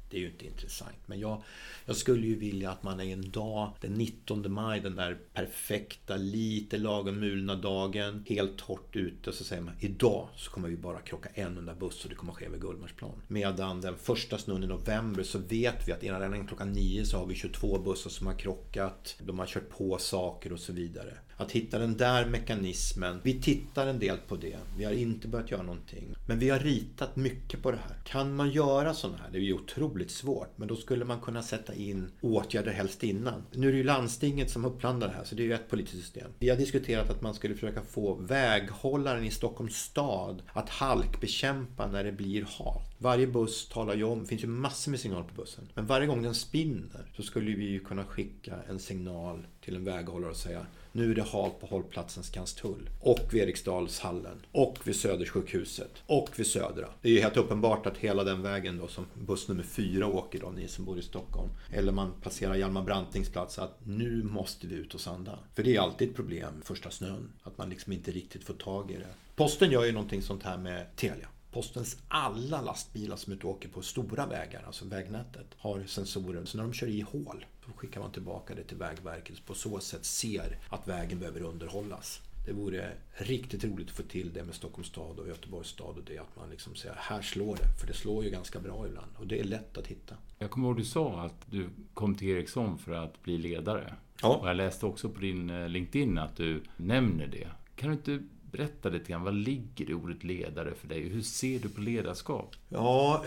Det 0.09 0.17
är 0.17 0.21
ju 0.21 0.27
inte 0.27 0.45
intressant. 0.45 0.97
Men 1.05 1.19
jag, 1.19 1.43
jag 1.85 1.95
skulle 1.95 2.27
ju 2.27 2.35
vilja 2.35 2.71
att 2.71 2.83
man 2.83 2.99
en 2.99 3.31
dag, 3.31 3.71
den 3.81 3.93
19 3.93 4.53
maj, 4.53 4.79
den 4.79 4.95
där 4.95 5.17
perfekta, 5.33 6.17
lite 6.17 6.77
lagom 6.77 7.19
mulna 7.19 7.55
dagen, 7.55 8.25
helt 8.27 8.57
torrt 8.57 8.95
ute, 8.95 9.31
så 9.31 9.43
säger 9.43 9.61
man 9.61 9.75
idag 9.79 10.27
så 10.35 10.51
kommer 10.51 10.69
vi 10.69 10.77
bara 10.77 11.01
krocka 11.01 11.29
en 11.33 11.57
enda 11.57 11.75
buss 11.75 12.03
och 12.03 12.09
det 12.09 12.15
kommer 12.15 12.33
ske 12.33 12.49
vid 12.49 12.61
Gullmarsplan. 12.61 13.21
Medan 13.27 13.81
den 13.81 13.97
första 13.97 14.37
snön 14.37 14.63
i 14.63 14.67
november 14.67 15.23
så 15.23 15.39
vet 15.39 15.87
vi 15.87 15.91
att 15.91 16.03
redan 16.03 16.47
klockan 16.47 16.71
9 16.71 17.05
så 17.05 17.17
har 17.17 17.25
vi 17.25 17.35
22 17.35 17.79
bussar 17.79 18.09
som 18.09 18.27
har 18.27 18.33
krockat, 18.33 19.15
de 19.19 19.39
har 19.39 19.45
kört 19.45 19.69
på 19.69 19.97
saker 19.97 20.53
och 20.53 20.59
så 20.59 20.73
vidare. 20.73 21.17
Att 21.37 21.51
hitta 21.51 21.79
den 21.79 21.97
där 21.97 22.25
mekanismen. 22.25 23.19
Vi 23.23 23.41
tittar 23.41 23.87
en 23.87 23.99
del 23.99 24.17
på 24.17 24.35
det. 24.35 24.57
Vi 24.77 24.83
har 24.83 24.91
inte 24.91 25.27
börjat 25.27 25.51
göra 25.51 25.63
någonting. 25.63 26.15
Men 26.27 26.39
vi 26.39 26.49
har 26.49 26.59
ritat 26.59 27.15
mycket 27.15 27.63
på 27.63 27.71
det 27.71 27.77
här. 27.77 27.97
Kan 28.03 28.35
man 28.35 28.51
göra 28.51 28.93
sådana 28.93 29.17
här? 29.17 29.31
Det 29.31 29.37
är 29.37 29.41
ju 29.41 29.53
otroligt 29.53 29.98
svårt. 30.07 30.57
Men 30.57 30.67
då 30.67 30.75
skulle 30.75 31.05
man 31.05 31.21
kunna 31.21 31.43
sätta 31.43 31.73
in 31.73 32.11
åtgärder 32.21 32.71
helst 32.71 33.03
innan. 33.03 33.43
Nu 33.51 33.67
är 33.67 33.71
det 33.71 33.77
ju 33.77 33.83
landstinget 33.83 34.51
som 34.51 34.65
upplandar 34.65 35.07
det 35.07 35.13
här, 35.13 35.23
så 35.23 35.35
det 35.35 35.43
är 35.43 35.45
ju 35.45 35.53
ett 35.53 35.69
politiskt 35.69 35.97
system. 35.97 36.31
Vi 36.39 36.49
har 36.49 36.57
diskuterat 36.57 37.09
att 37.09 37.21
man 37.21 37.33
skulle 37.33 37.53
försöka 37.53 37.81
få 37.81 38.15
väghållaren 38.15 39.25
i 39.25 39.31
Stockholms 39.31 39.75
stad 39.75 40.41
att 40.53 40.69
halkbekämpa 40.69 41.87
när 41.87 42.03
det 42.03 42.11
blir 42.11 42.41
halt. 42.41 42.95
Varje 42.97 43.27
buss 43.27 43.69
talar 43.69 43.95
ju 43.95 44.03
om, 44.03 44.19
det 44.19 44.25
finns 44.25 44.43
ju 44.43 44.47
massor 44.47 44.91
med 44.91 44.99
signaler 44.99 45.23
på 45.23 45.41
bussen. 45.41 45.69
Men 45.73 45.85
varje 45.85 46.07
gång 46.07 46.21
den 46.21 46.35
spinner 46.35 47.11
så 47.15 47.23
skulle 47.23 47.55
vi 47.55 47.65
ju 47.65 47.79
kunna 47.79 48.05
skicka 48.05 48.55
en 48.69 48.79
signal 48.79 49.47
till 49.61 49.75
en 49.75 49.83
väghållare 49.83 50.31
och 50.31 50.37
säga 50.37 50.65
nu 50.99 51.11
är 51.11 51.15
det 51.15 51.23
halt 51.23 51.59
på 51.59 51.65
hållplatsen 51.65 52.23
Skanstull. 52.23 52.89
Och 52.99 53.19
vid 53.31 53.41
Eriksdalshallen. 53.41 54.45
Och 54.51 54.77
vid 54.83 54.95
Södersjukhuset. 54.95 55.91
Och 56.05 56.29
vid 56.35 56.47
Södra. 56.47 56.87
Det 57.01 57.09
är 57.09 57.13
ju 57.13 57.21
helt 57.21 57.37
uppenbart 57.37 57.85
att 57.85 57.97
hela 57.97 58.23
den 58.23 58.41
vägen 58.41 58.77
då 58.77 58.87
som 58.87 59.05
buss 59.13 59.47
nummer 59.47 59.63
fyra 59.63 60.07
åker 60.07 60.39
då, 60.39 60.49
ni 60.49 60.67
som 60.67 60.85
bor 60.85 60.99
i 60.99 61.01
Stockholm. 61.01 61.49
Eller 61.73 61.91
man 61.91 62.11
passerar 62.21 62.55
Hjalmar 62.55 62.83
Brantings 62.83 63.29
plats. 63.29 63.59
Att 63.59 63.79
nu 63.83 64.23
måste 64.23 64.67
vi 64.67 64.75
ut 64.75 64.93
och 64.93 65.01
sanda. 65.01 65.39
För 65.53 65.63
det 65.63 65.75
är 65.75 65.79
alltid 65.79 66.09
ett 66.09 66.15
problem 66.15 66.61
första 66.63 66.89
snön. 66.89 67.31
Att 67.43 67.57
man 67.57 67.69
liksom 67.69 67.93
inte 67.93 68.11
riktigt 68.11 68.43
får 68.43 68.53
tag 68.53 68.91
i 68.91 68.95
det. 68.95 69.13
Posten 69.35 69.71
gör 69.71 69.85
ju 69.85 69.91
någonting 69.91 70.21
sånt 70.21 70.43
här 70.43 70.57
med 70.57 70.95
Telia. 70.95 71.27
Postens 71.51 71.97
alla 72.07 72.61
lastbilar 72.61 73.15
som 73.15 73.33
ute 73.33 73.47
åker 73.47 73.69
på 73.69 73.81
stora 73.81 74.25
vägar, 74.25 74.63
alltså 74.65 74.85
vägnätet, 74.85 75.47
har 75.57 75.83
sensorer. 75.83 76.45
Så 76.45 76.57
när 76.57 76.63
de 76.63 76.73
kör 76.73 76.87
i 76.87 77.01
hål 77.01 77.45
skickar 77.75 78.01
man 78.01 78.11
tillbaka 78.11 78.55
det 78.55 78.63
till 78.63 78.77
Vägverket. 78.77 79.45
På 79.45 79.53
så 79.53 79.79
sätt 79.79 80.05
ser 80.05 80.57
att 80.69 80.87
vägen 80.87 81.19
behöver 81.19 81.41
underhållas. 81.41 82.21
Det 82.45 82.53
vore 82.53 82.91
riktigt 83.11 83.63
roligt 83.63 83.89
att 83.89 83.95
få 83.95 84.03
till 84.03 84.33
det 84.33 84.43
med 84.43 84.55
Stockholms 84.55 84.87
stad 84.87 85.19
och 85.19 85.27
Göteborgs 85.27 85.67
stad 85.67 85.97
och 85.97 86.03
det 86.05 86.17
att 86.17 86.35
man 86.35 86.49
liksom 86.49 86.75
säger 86.75 86.95
här 86.99 87.21
slår 87.21 87.55
det. 87.55 87.79
För 87.79 87.87
det 87.87 87.93
slår 87.93 88.23
ju 88.23 88.29
ganska 88.29 88.59
bra 88.59 88.87
ibland 88.87 89.11
och 89.17 89.27
det 89.27 89.39
är 89.39 89.43
lätt 89.43 89.77
att 89.77 89.87
hitta. 89.87 90.15
Jag 90.39 90.51
kommer 90.51 90.67
ihåg 90.67 90.77
du 90.77 90.85
sa 90.85 91.21
att 91.21 91.51
du 91.51 91.69
kom 91.93 92.15
till 92.15 92.27
Ericsson 92.27 92.77
för 92.77 92.91
att 92.91 93.23
bli 93.23 93.37
ledare. 93.37 93.93
Ja. 94.21 94.37
Och 94.37 94.49
jag 94.49 94.55
läste 94.55 94.85
också 94.85 95.09
på 95.09 95.19
din 95.19 95.49
eh, 95.49 95.69
LinkedIn 95.69 96.17
att 96.17 96.35
du 96.35 96.63
nämner 96.77 97.27
det. 97.27 97.47
Kan 97.75 97.89
du 97.89 97.95
inte 97.95 98.23
Berätta 98.51 98.89
lite 98.89 99.11
grann, 99.11 99.23
vad 99.23 99.33
ligger 99.33 99.89
i 99.89 99.93
ordet 99.93 100.23
ledare 100.23 100.73
för 100.73 100.87
dig? 100.87 101.09
Hur 101.09 101.21
ser 101.21 101.59
du 101.59 101.69
på 101.69 101.81
ledarskap? 101.81 102.55
Ja, 102.69 103.23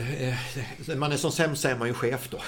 när 0.89 0.97
man 0.97 1.13
är 1.13 1.17
som 1.17 1.33
sämst 1.33 1.63
så 1.63 1.69
är 1.69 1.79
man 1.79 1.89
ju 1.89 1.95
chef 1.95 2.29
då. 2.31 2.39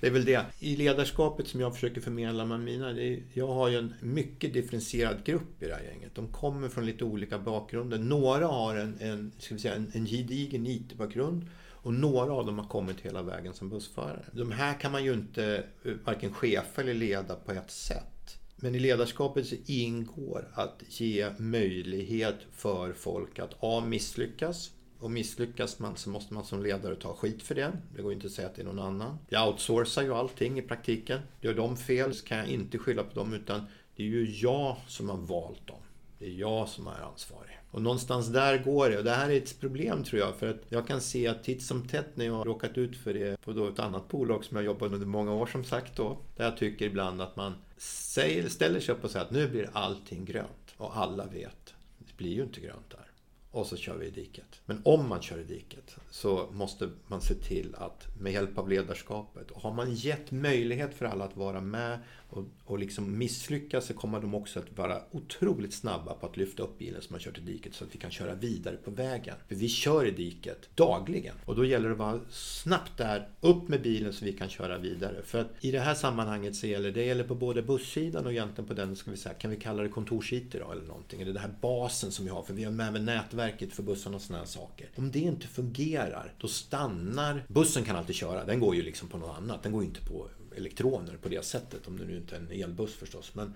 det 0.00 0.06
är 0.06 0.10
väl 0.10 0.24
det. 0.24 0.46
I 0.58 0.76
ledarskapet 0.76 1.48
som 1.48 1.60
jag 1.60 1.74
försöker 1.74 2.00
förmedla 2.00 2.44
med 2.44 2.60
mina, 2.60 2.90
är, 2.90 3.22
jag 3.32 3.48
har 3.48 3.68
ju 3.68 3.78
en 3.78 3.94
mycket 4.00 4.52
differentierad 4.52 5.24
grupp 5.24 5.62
i 5.62 5.66
det 5.66 5.74
här 5.74 5.82
gänget. 5.82 6.14
De 6.14 6.28
kommer 6.28 6.68
från 6.68 6.86
lite 6.86 7.04
olika 7.04 7.38
bakgrunder. 7.38 7.98
Några 7.98 8.46
har 8.46 8.76
en, 8.76 8.96
en, 9.00 9.32
ska 9.38 9.54
vi 9.54 9.60
säga, 9.60 9.74
en, 9.74 9.90
en 9.94 10.06
gedigen 10.06 10.66
IT-bakgrund. 10.66 11.46
Och 11.82 11.94
några 11.94 12.32
av 12.32 12.46
dem 12.46 12.58
har 12.58 12.66
kommit 12.66 13.00
hela 13.00 13.22
vägen 13.22 13.54
som 13.54 13.68
bussförare. 13.68 14.24
De 14.32 14.52
här 14.52 14.80
kan 14.80 14.92
man 14.92 15.04
ju 15.04 15.12
inte 15.12 15.64
eh, 15.84 15.92
varken 16.04 16.32
chefa 16.32 16.80
eller 16.80 16.94
leda 16.94 17.34
på 17.34 17.52
ett 17.52 17.70
sätt. 17.70 18.17
Men 18.60 18.74
i 18.74 18.78
ledarskapet 18.78 19.46
så 19.46 19.56
ingår 19.66 20.48
att 20.54 20.82
ge 20.88 21.30
möjlighet 21.38 22.36
för 22.52 22.92
folk 22.92 23.38
att 23.38 23.56
A. 23.60 23.82
Misslyckas. 23.86 24.70
Och 25.00 25.10
misslyckas 25.10 25.78
man 25.78 25.96
så 25.96 26.10
måste 26.10 26.34
man 26.34 26.44
som 26.44 26.62
ledare 26.62 26.96
ta 26.96 27.14
skit 27.14 27.42
för 27.42 27.54
det. 27.54 27.72
Det 27.96 28.02
går 28.02 28.12
inte 28.12 28.26
att 28.26 28.32
säga 28.32 28.48
att 28.48 28.54
det 28.54 28.62
är 28.62 28.66
någon 28.66 28.78
annan. 28.78 29.18
Jag 29.28 29.48
outsourcar 29.48 30.02
ju 30.02 30.14
allting 30.14 30.58
i 30.58 30.62
praktiken. 30.62 31.20
Gör 31.40 31.54
de 31.54 31.76
fel 31.76 32.14
så 32.14 32.26
kan 32.26 32.38
jag 32.38 32.48
inte 32.48 32.78
skylla 32.78 33.04
på 33.04 33.14
dem 33.14 33.34
utan 33.34 33.66
det 33.96 34.02
är 34.02 34.06
ju 34.06 34.30
jag 34.30 34.76
som 34.86 35.08
har 35.08 35.16
valt 35.16 35.66
dem. 35.66 35.80
Det 36.18 36.26
är 36.26 36.30
jag 36.30 36.68
som 36.68 36.86
är 36.86 37.00
ansvarig. 37.00 37.58
Och 37.70 37.82
någonstans 37.82 38.28
där 38.28 38.58
går 38.58 38.90
det. 38.90 38.98
Och 38.98 39.04
det 39.04 39.10
här 39.10 39.30
är 39.30 39.36
ett 39.36 39.60
problem 39.60 40.04
tror 40.04 40.20
jag. 40.20 40.36
För 40.36 40.48
att 40.48 40.62
jag 40.68 40.86
kan 40.86 41.00
se 41.00 41.28
att 41.28 41.44
titt 41.44 41.62
som 41.62 41.88
tätt 41.88 42.16
när 42.16 42.24
jag 42.24 42.34
har 42.34 42.44
råkat 42.44 42.78
ut 42.78 42.96
för 42.96 43.14
det 43.14 43.40
på 43.40 43.52
då 43.52 43.68
ett 43.68 43.78
annat 43.78 44.08
bolag 44.08 44.44
som 44.44 44.56
jag 44.56 44.64
jobbat 44.66 44.92
under 44.92 45.06
många 45.06 45.34
år 45.34 45.46
som 45.46 45.64
sagt 45.64 45.96
då. 45.96 46.18
Där 46.36 46.44
jag 46.44 46.56
tycker 46.56 46.86
ibland 46.86 47.22
att 47.22 47.36
man 47.36 47.54
säger, 47.78 48.48
ställer 48.48 48.80
sig 48.80 48.94
upp 48.94 49.04
och 49.04 49.10
säger 49.10 49.24
att 49.24 49.30
nu 49.30 49.48
blir 49.48 49.70
allting 49.72 50.24
grönt. 50.24 50.74
Och 50.76 50.96
alla 50.96 51.26
vet, 51.26 51.74
det 51.98 52.16
blir 52.16 52.34
ju 52.34 52.42
inte 52.42 52.60
grönt 52.60 52.90
där. 52.90 53.07
Och 53.50 53.66
så 53.66 53.76
kör 53.76 53.96
vi 53.96 54.06
i 54.06 54.10
diket. 54.10 54.60
Men 54.66 54.80
om 54.84 55.08
man 55.08 55.22
kör 55.22 55.38
i 55.38 55.44
diket 55.44 55.96
så 56.10 56.48
måste 56.52 56.90
man 57.06 57.20
se 57.20 57.34
till 57.34 57.74
att 57.74 58.06
med 58.20 58.32
hjälp 58.32 58.58
av 58.58 58.68
ledarskapet. 58.68 59.50
Och 59.50 59.62
har 59.62 59.72
man 59.72 59.94
gett 59.94 60.30
möjlighet 60.30 60.94
för 60.94 61.06
alla 61.06 61.24
att 61.24 61.36
vara 61.36 61.60
med 61.60 61.98
och, 62.30 62.44
och 62.64 62.78
liksom 62.78 63.18
misslyckas 63.18 63.86
så 63.86 63.94
kommer 63.94 64.20
de 64.20 64.34
också 64.34 64.58
att 64.58 64.78
vara 64.78 65.02
otroligt 65.10 65.74
snabba 65.74 66.14
på 66.14 66.26
att 66.26 66.36
lyfta 66.36 66.62
upp 66.62 66.78
bilen 66.78 67.02
som 67.02 67.14
har 67.14 67.20
kört 67.20 67.38
i 67.38 67.40
diket 67.40 67.74
så 67.74 67.84
att 67.84 67.94
vi 67.94 67.98
kan 67.98 68.10
köra 68.10 68.34
vidare 68.34 68.76
på 68.76 68.90
vägen. 68.90 69.34
För 69.48 69.54
vi 69.54 69.68
kör 69.68 70.06
i 70.06 70.10
diket 70.10 70.68
dagligen. 70.74 71.34
Och 71.44 71.56
då 71.56 71.64
gäller 71.64 71.88
det 71.88 71.92
att 71.92 71.98
vara 71.98 72.20
snabbt 72.30 72.98
där, 72.98 73.28
upp 73.40 73.68
med 73.68 73.82
bilen 73.82 74.12
så 74.12 74.24
vi 74.24 74.32
kan 74.32 74.48
köra 74.48 74.78
vidare. 74.78 75.22
För 75.22 75.40
att 75.40 75.50
i 75.60 75.70
det 75.70 75.80
här 75.80 75.94
sammanhanget 75.94 76.56
så 76.56 76.66
gäller 76.66 76.92
det 76.92 77.04
gäller 77.04 77.24
på 77.24 77.34
både 77.34 77.62
bussidan 77.62 78.26
och 78.26 78.32
egentligen 78.32 78.68
på 78.68 78.74
den, 78.74 78.96
ska 78.96 79.10
vi 79.10 79.16
säga, 79.16 79.34
kan 79.34 79.50
vi 79.50 79.56
kalla 79.56 79.82
det 79.82 79.88
kontorsytor 79.88 80.60
då 80.60 80.72
eller 80.72 80.86
någonting. 80.86 81.20
Eller 81.20 81.32
den 81.32 81.42
här 81.42 81.54
basen 81.60 82.10
som 82.10 82.24
vi 82.24 82.30
har. 82.30 82.42
För 82.42 82.54
vi 82.54 82.64
har 82.64 82.72
med, 82.72 83.04
nätverk 83.04 83.37
nätverket 83.38 83.72
för 83.72 83.82
bussarna 83.82 84.16
och 84.16 84.22
sådana 84.22 84.46
saker. 84.46 84.90
Om 84.96 85.10
det 85.10 85.18
inte 85.18 85.46
fungerar, 85.46 86.34
då 86.38 86.48
stannar... 86.48 87.44
Bussen 87.48 87.84
kan 87.84 87.96
alltid 87.96 88.16
köra, 88.16 88.44
den 88.44 88.60
går 88.60 88.74
ju 88.74 88.82
liksom 88.82 89.08
på 89.08 89.18
något 89.18 89.36
annat. 89.36 89.62
Den 89.62 89.72
går 89.72 89.82
ju 89.82 89.88
inte 89.88 90.00
på 90.00 90.28
elektroner 90.56 91.16
på 91.22 91.28
det 91.28 91.44
sättet. 91.44 91.88
Om 91.88 91.98
det 91.98 92.04
nu 92.04 92.16
inte 92.16 92.36
är 92.36 92.40
en 92.40 92.62
elbuss 92.62 92.94
förstås. 92.94 93.34
Men 93.34 93.54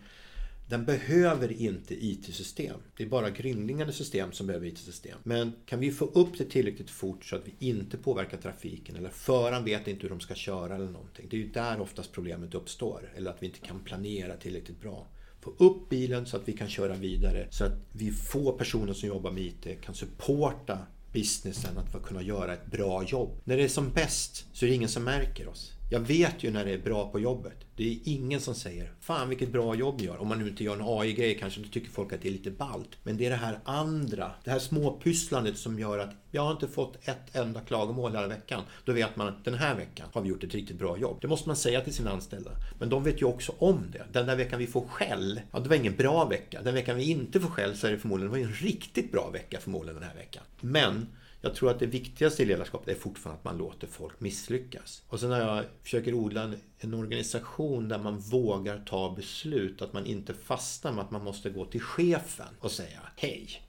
den 0.68 0.84
behöver 0.84 1.52
inte 1.52 1.94
IT-system. 2.06 2.80
Det 2.96 3.04
är 3.04 3.08
bara 3.08 3.30
grundläggande 3.30 3.92
system 3.92 4.32
som 4.32 4.46
behöver 4.46 4.66
IT-system. 4.66 5.18
Men 5.22 5.52
kan 5.66 5.80
vi 5.80 5.90
få 5.92 6.04
upp 6.04 6.38
det 6.38 6.44
tillräckligt 6.44 6.90
fort 6.90 7.24
så 7.24 7.36
att 7.36 7.42
vi 7.44 7.66
inte 7.68 7.96
påverkar 7.96 8.38
trafiken 8.38 8.96
eller 8.96 9.10
föraren 9.10 9.64
vet 9.64 9.88
inte 9.88 10.02
hur 10.02 10.08
de 10.08 10.20
ska 10.20 10.34
köra 10.34 10.74
eller 10.74 10.90
någonting. 10.90 11.26
Det 11.30 11.36
är 11.36 11.40
ju 11.40 11.48
där 11.48 11.80
oftast 11.80 12.12
problemet 12.12 12.54
uppstår. 12.54 13.12
Eller 13.16 13.30
att 13.30 13.42
vi 13.42 13.46
inte 13.46 13.58
kan 13.58 13.80
planera 13.80 14.36
tillräckligt 14.36 14.80
bra. 14.80 15.06
Få 15.42 15.54
upp 15.58 15.88
bilen 15.88 16.26
så 16.26 16.36
att 16.36 16.48
vi 16.48 16.52
kan 16.52 16.68
köra 16.68 16.94
vidare. 16.94 17.46
Så 17.50 17.64
att 17.64 17.72
vi 17.92 18.10
få 18.10 18.52
personer 18.52 18.92
som 18.92 19.08
jobbar 19.08 19.30
med 19.30 19.42
IT 19.42 19.82
kan 19.82 19.94
supporta 19.94 20.78
businessen 21.12 21.78
att 21.78 22.02
kunna 22.02 22.22
göra 22.22 22.52
ett 22.54 22.66
bra 22.66 23.04
jobb. 23.04 23.40
När 23.44 23.56
det 23.56 23.64
är 23.64 23.68
som 23.68 23.90
bäst 23.90 24.46
så 24.52 24.64
är 24.64 24.70
det 24.70 24.76
ingen 24.76 24.88
som 24.88 25.04
märker 25.04 25.48
oss. 25.48 25.72
Jag 25.92 26.00
vet 26.00 26.42
ju 26.42 26.50
när 26.50 26.64
det 26.64 26.72
är 26.72 26.78
bra 26.78 27.10
på 27.10 27.20
jobbet. 27.20 27.56
Det 27.76 27.92
är 27.92 27.98
ingen 28.04 28.40
som 28.40 28.54
säger 28.54 28.92
Fan 29.00 29.28
vilket 29.28 29.52
bra 29.52 29.74
jobb 29.74 30.00
ni 30.00 30.06
gör. 30.06 30.20
Om 30.20 30.28
man 30.28 30.38
nu 30.38 30.48
inte 30.48 30.64
gör 30.64 30.74
en 30.74 30.82
AI-grej 30.84 31.38
kanske 31.38 31.60
då 31.60 31.68
tycker 31.68 31.90
folk 31.90 32.12
att 32.12 32.22
det 32.22 32.28
är 32.28 32.32
lite 32.32 32.50
ballt. 32.50 32.88
Men 33.02 33.16
det 33.16 33.26
är 33.26 33.30
det 33.30 33.36
här 33.36 33.58
andra. 33.64 34.30
Det 34.44 34.50
här 34.50 34.58
småpysslandet 34.58 35.58
som 35.58 35.78
gör 35.78 35.98
att 35.98 36.14
jag 36.30 36.42
har 36.42 36.52
inte 36.52 36.68
fått 36.68 37.08
ett 37.08 37.36
enda 37.36 37.60
klagomål 37.60 38.12
hela 38.12 38.28
veckan. 38.28 38.62
Då 38.84 38.92
vet 38.92 39.16
man 39.16 39.28
att 39.28 39.44
den 39.44 39.54
här 39.54 39.74
veckan 39.74 40.08
har 40.12 40.22
vi 40.22 40.28
gjort 40.28 40.44
ett 40.44 40.54
riktigt 40.54 40.78
bra 40.78 40.98
jobb. 40.98 41.18
Det 41.20 41.28
måste 41.28 41.48
man 41.48 41.56
säga 41.56 41.80
till 41.80 41.94
sina 41.94 42.10
anställda. 42.10 42.50
Men 42.78 42.88
de 42.88 43.04
vet 43.04 43.22
ju 43.22 43.26
också 43.26 43.52
om 43.58 43.84
det. 43.92 44.04
Den 44.12 44.26
där 44.26 44.36
veckan 44.36 44.58
vi 44.58 44.66
får 44.66 44.86
skäll, 44.86 45.40
ja 45.52 45.60
det 45.60 45.68
var 45.68 45.76
ingen 45.76 45.96
bra 45.96 46.24
vecka. 46.24 46.62
Den 46.62 46.74
veckan 46.74 46.96
vi 46.96 47.10
inte 47.10 47.40
får 47.40 47.48
skäll 47.48 47.76
så 47.76 47.86
är 47.86 47.90
det 47.90 47.98
förmodligen 47.98 48.32
det 48.32 48.38
var 48.38 48.46
en 48.46 48.54
riktigt 48.54 49.12
bra 49.12 49.30
vecka 49.30 49.60
förmodligen 49.60 50.00
den 50.00 50.08
här 50.08 50.16
veckan. 50.16 50.42
Men 50.60 51.06
jag 51.42 51.54
tror 51.54 51.70
att 51.70 51.78
det 51.78 51.86
viktigaste 51.86 52.42
i 52.42 52.46
ledarskapet 52.46 52.96
är 52.96 53.00
fortfarande 53.00 53.38
att 53.38 53.44
man 53.44 53.58
låter 53.58 53.86
folk 53.86 54.20
misslyckas. 54.20 55.02
Och 55.08 55.20
sen 55.20 55.30
när 55.30 55.40
jag 55.40 55.64
försöker 55.82 56.14
odla 56.14 56.42
en, 56.42 56.56
en, 56.78 56.94
organisation 56.94 57.88
där 57.88 57.98
man 57.98 58.18
vågar 58.18 58.82
ta 58.86 59.14
beslut, 59.16 59.82
att 59.82 59.92
man 59.92 60.06
inte 60.06 60.34
fastnar 60.34 60.92
med 60.92 61.04
att 61.04 61.10
man 61.10 61.24
måste 61.24 61.50
gå 61.50 61.64
till 61.64 61.80
chefen 61.80 62.54
och 62.60 62.70
säga 62.70 63.00
Hej, 63.16 63.62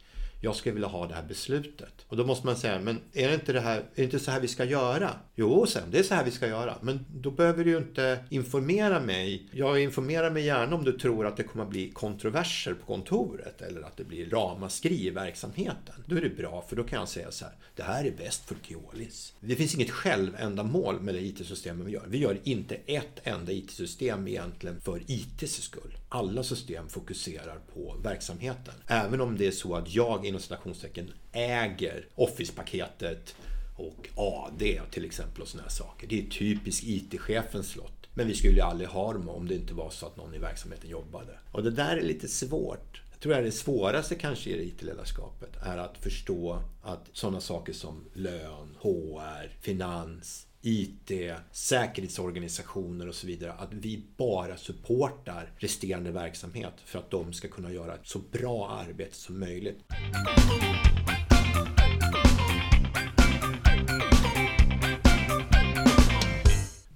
jag 0.43 0.55
skulle 0.55 0.73
vilja 0.73 0.87
ha 0.87 1.07
det 1.07 1.13
här 1.13 1.23
beslutet. 1.23 2.05
Och 2.07 2.17
då 2.17 2.25
måste 2.25 2.45
man 2.45 2.55
säga, 2.55 2.79
men 2.79 2.99
är 3.13 3.27
det 3.27 3.33
inte, 3.33 3.53
det 3.53 3.59
här, 3.59 3.77
är 3.77 3.83
det 3.95 4.03
inte 4.03 4.19
så 4.19 4.31
här 4.31 4.39
vi 4.39 4.47
ska 4.47 4.65
göra? 4.65 5.09
Jo, 5.35 5.65
sen, 5.65 5.91
det 5.91 5.99
är 5.99 6.03
så 6.03 6.13
här 6.13 6.25
vi 6.25 6.31
ska 6.31 6.47
göra. 6.47 6.75
Men 6.81 7.05
då 7.13 7.31
behöver 7.31 7.63
du 7.63 7.71
ju 7.71 7.77
inte 7.77 8.25
informera 8.29 8.99
mig. 8.99 9.49
Jag 9.51 9.79
informerar 9.79 10.29
mig 10.29 10.45
gärna 10.45 10.75
om 10.75 10.83
du 10.83 10.91
tror 10.99 11.27
att 11.27 11.37
det 11.37 11.43
kommer 11.43 11.63
att 11.63 11.69
bli 11.69 11.89
kontroverser 11.89 12.73
på 12.73 12.85
kontoret 12.85 13.61
eller 13.61 13.81
att 13.81 13.97
det 13.97 14.03
blir 14.03 14.29
ramaskri 14.29 15.07
i 15.07 15.09
verksamheten. 15.09 15.95
Då 16.05 16.15
är 16.15 16.21
det 16.21 16.29
bra, 16.29 16.65
för 16.69 16.75
då 16.75 16.83
kan 16.83 16.99
jag 16.99 17.09
säga 17.09 17.31
så 17.31 17.45
här, 17.45 17.53
det 17.75 17.83
här 17.83 18.05
är 18.05 18.11
bäst 18.11 18.45
för 18.45 18.55
Keolis. 18.63 19.33
Det 19.39 19.55
finns 19.55 19.75
inget 19.75 19.91
självändamål 19.91 21.01
med 21.01 21.15
det 21.15 21.21
IT-systemet 21.21 21.87
vi 21.87 21.91
gör. 21.91 22.05
Vi 22.07 22.17
gör 22.17 22.37
inte 22.43 22.75
ett 22.75 23.19
enda 23.23 23.51
IT-system 23.51 24.27
egentligen 24.27 24.81
för 24.81 25.01
ITs 25.07 25.63
skull. 25.63 25.97
Alla 26.09 26.43
system 26.43 26.89
fokuserar 26.89 27.59
på 27.73 27.95
verksamheten. 28.03 28.73
Även 28.87 29.21
om 29.21 29.37
det 29.37 29.47
är 29.47 29.51
så 29.51 29.75
att 29.75 29.93
jag 29.93 30.25
inom 30.33 30.41
citationstecken 30.41 31.13
äger 31.31 32.07
Office-paketet 32.15 33.35
och 33.75 34.09
AD 34.15 34.81
till 34.91 35.05
exempel 35.05 35.41
och 35.41 35.47
sådana 35.47 35.69
saker. 35.69 36.07
Det 36.07 36.19
är 36.19 36.29
typiskt 36.29 36.83
IT-chefens 36.83 37.69
slott. 37.69 38.07
Men 38.13 38.27
vi 38.27 38.33
skulle 38.33 38.53
ju 38.53 38.61
aldrig 38.61 38.89
ha 38.89 39.13
dem 39.13 39.29
om 39.29 39.47
det 39.47 39.55
inte 39.55 39.73
var 39.73 39.89
så 39.89 40.05
att 40.05 40.17
någon 40.17 40.35
i 40.35 40.37
verksamheten 40.37 40.89
jobbade. 40.89 41.39
Och 41.51 41.63
det 41.63 41.71
där 41.71 41.97
är 41.97 42.01
lite 42.01 42.27
svårt. 42.27 43.01
Jag 43.11 43.19
tror 43.19 43.33
att 43.33 43.43
det 43.43 43.51
svåraste 43.51 44.15
kanske 44.15 44.49
i 44.49 44.67
IT-ledarskapet 44.67 45.57
är 45.65 45.77
att 45.77 45.97
förstå 45.97 46.59
att 46.83 47.09
sådana 47.13 47.41
saker 47.41 47.73
som 47.73 48.05
lön, 48.13 48.77
HR, 48.81 49.51
finans, 49.61 50.47
IT, 50.65 51.11
säkerhetsorganisationer 51.51 53.07
och 53.07 53.15
så 53.15 53.27
vidare. 53.27 53.53
Att 53.53 53.73
vi 53.73 54.03
bara 54.17 54.57
supportar 54.57 55.51
resterande 55.57 56.11
verksamhet 56.11 56.73
för 56.85 56.99
att 56.99 57.11
de 57.11 57.33
ska 57.33 57.47
kunna 57.47 57.71
göra 57.71 57.95
ett 57.95 58.07
så 58.07 58.19
bra 58.19 58.69
arbete 58.69 59.15
som 59.15 59.39
möjligt. 59.39 59.77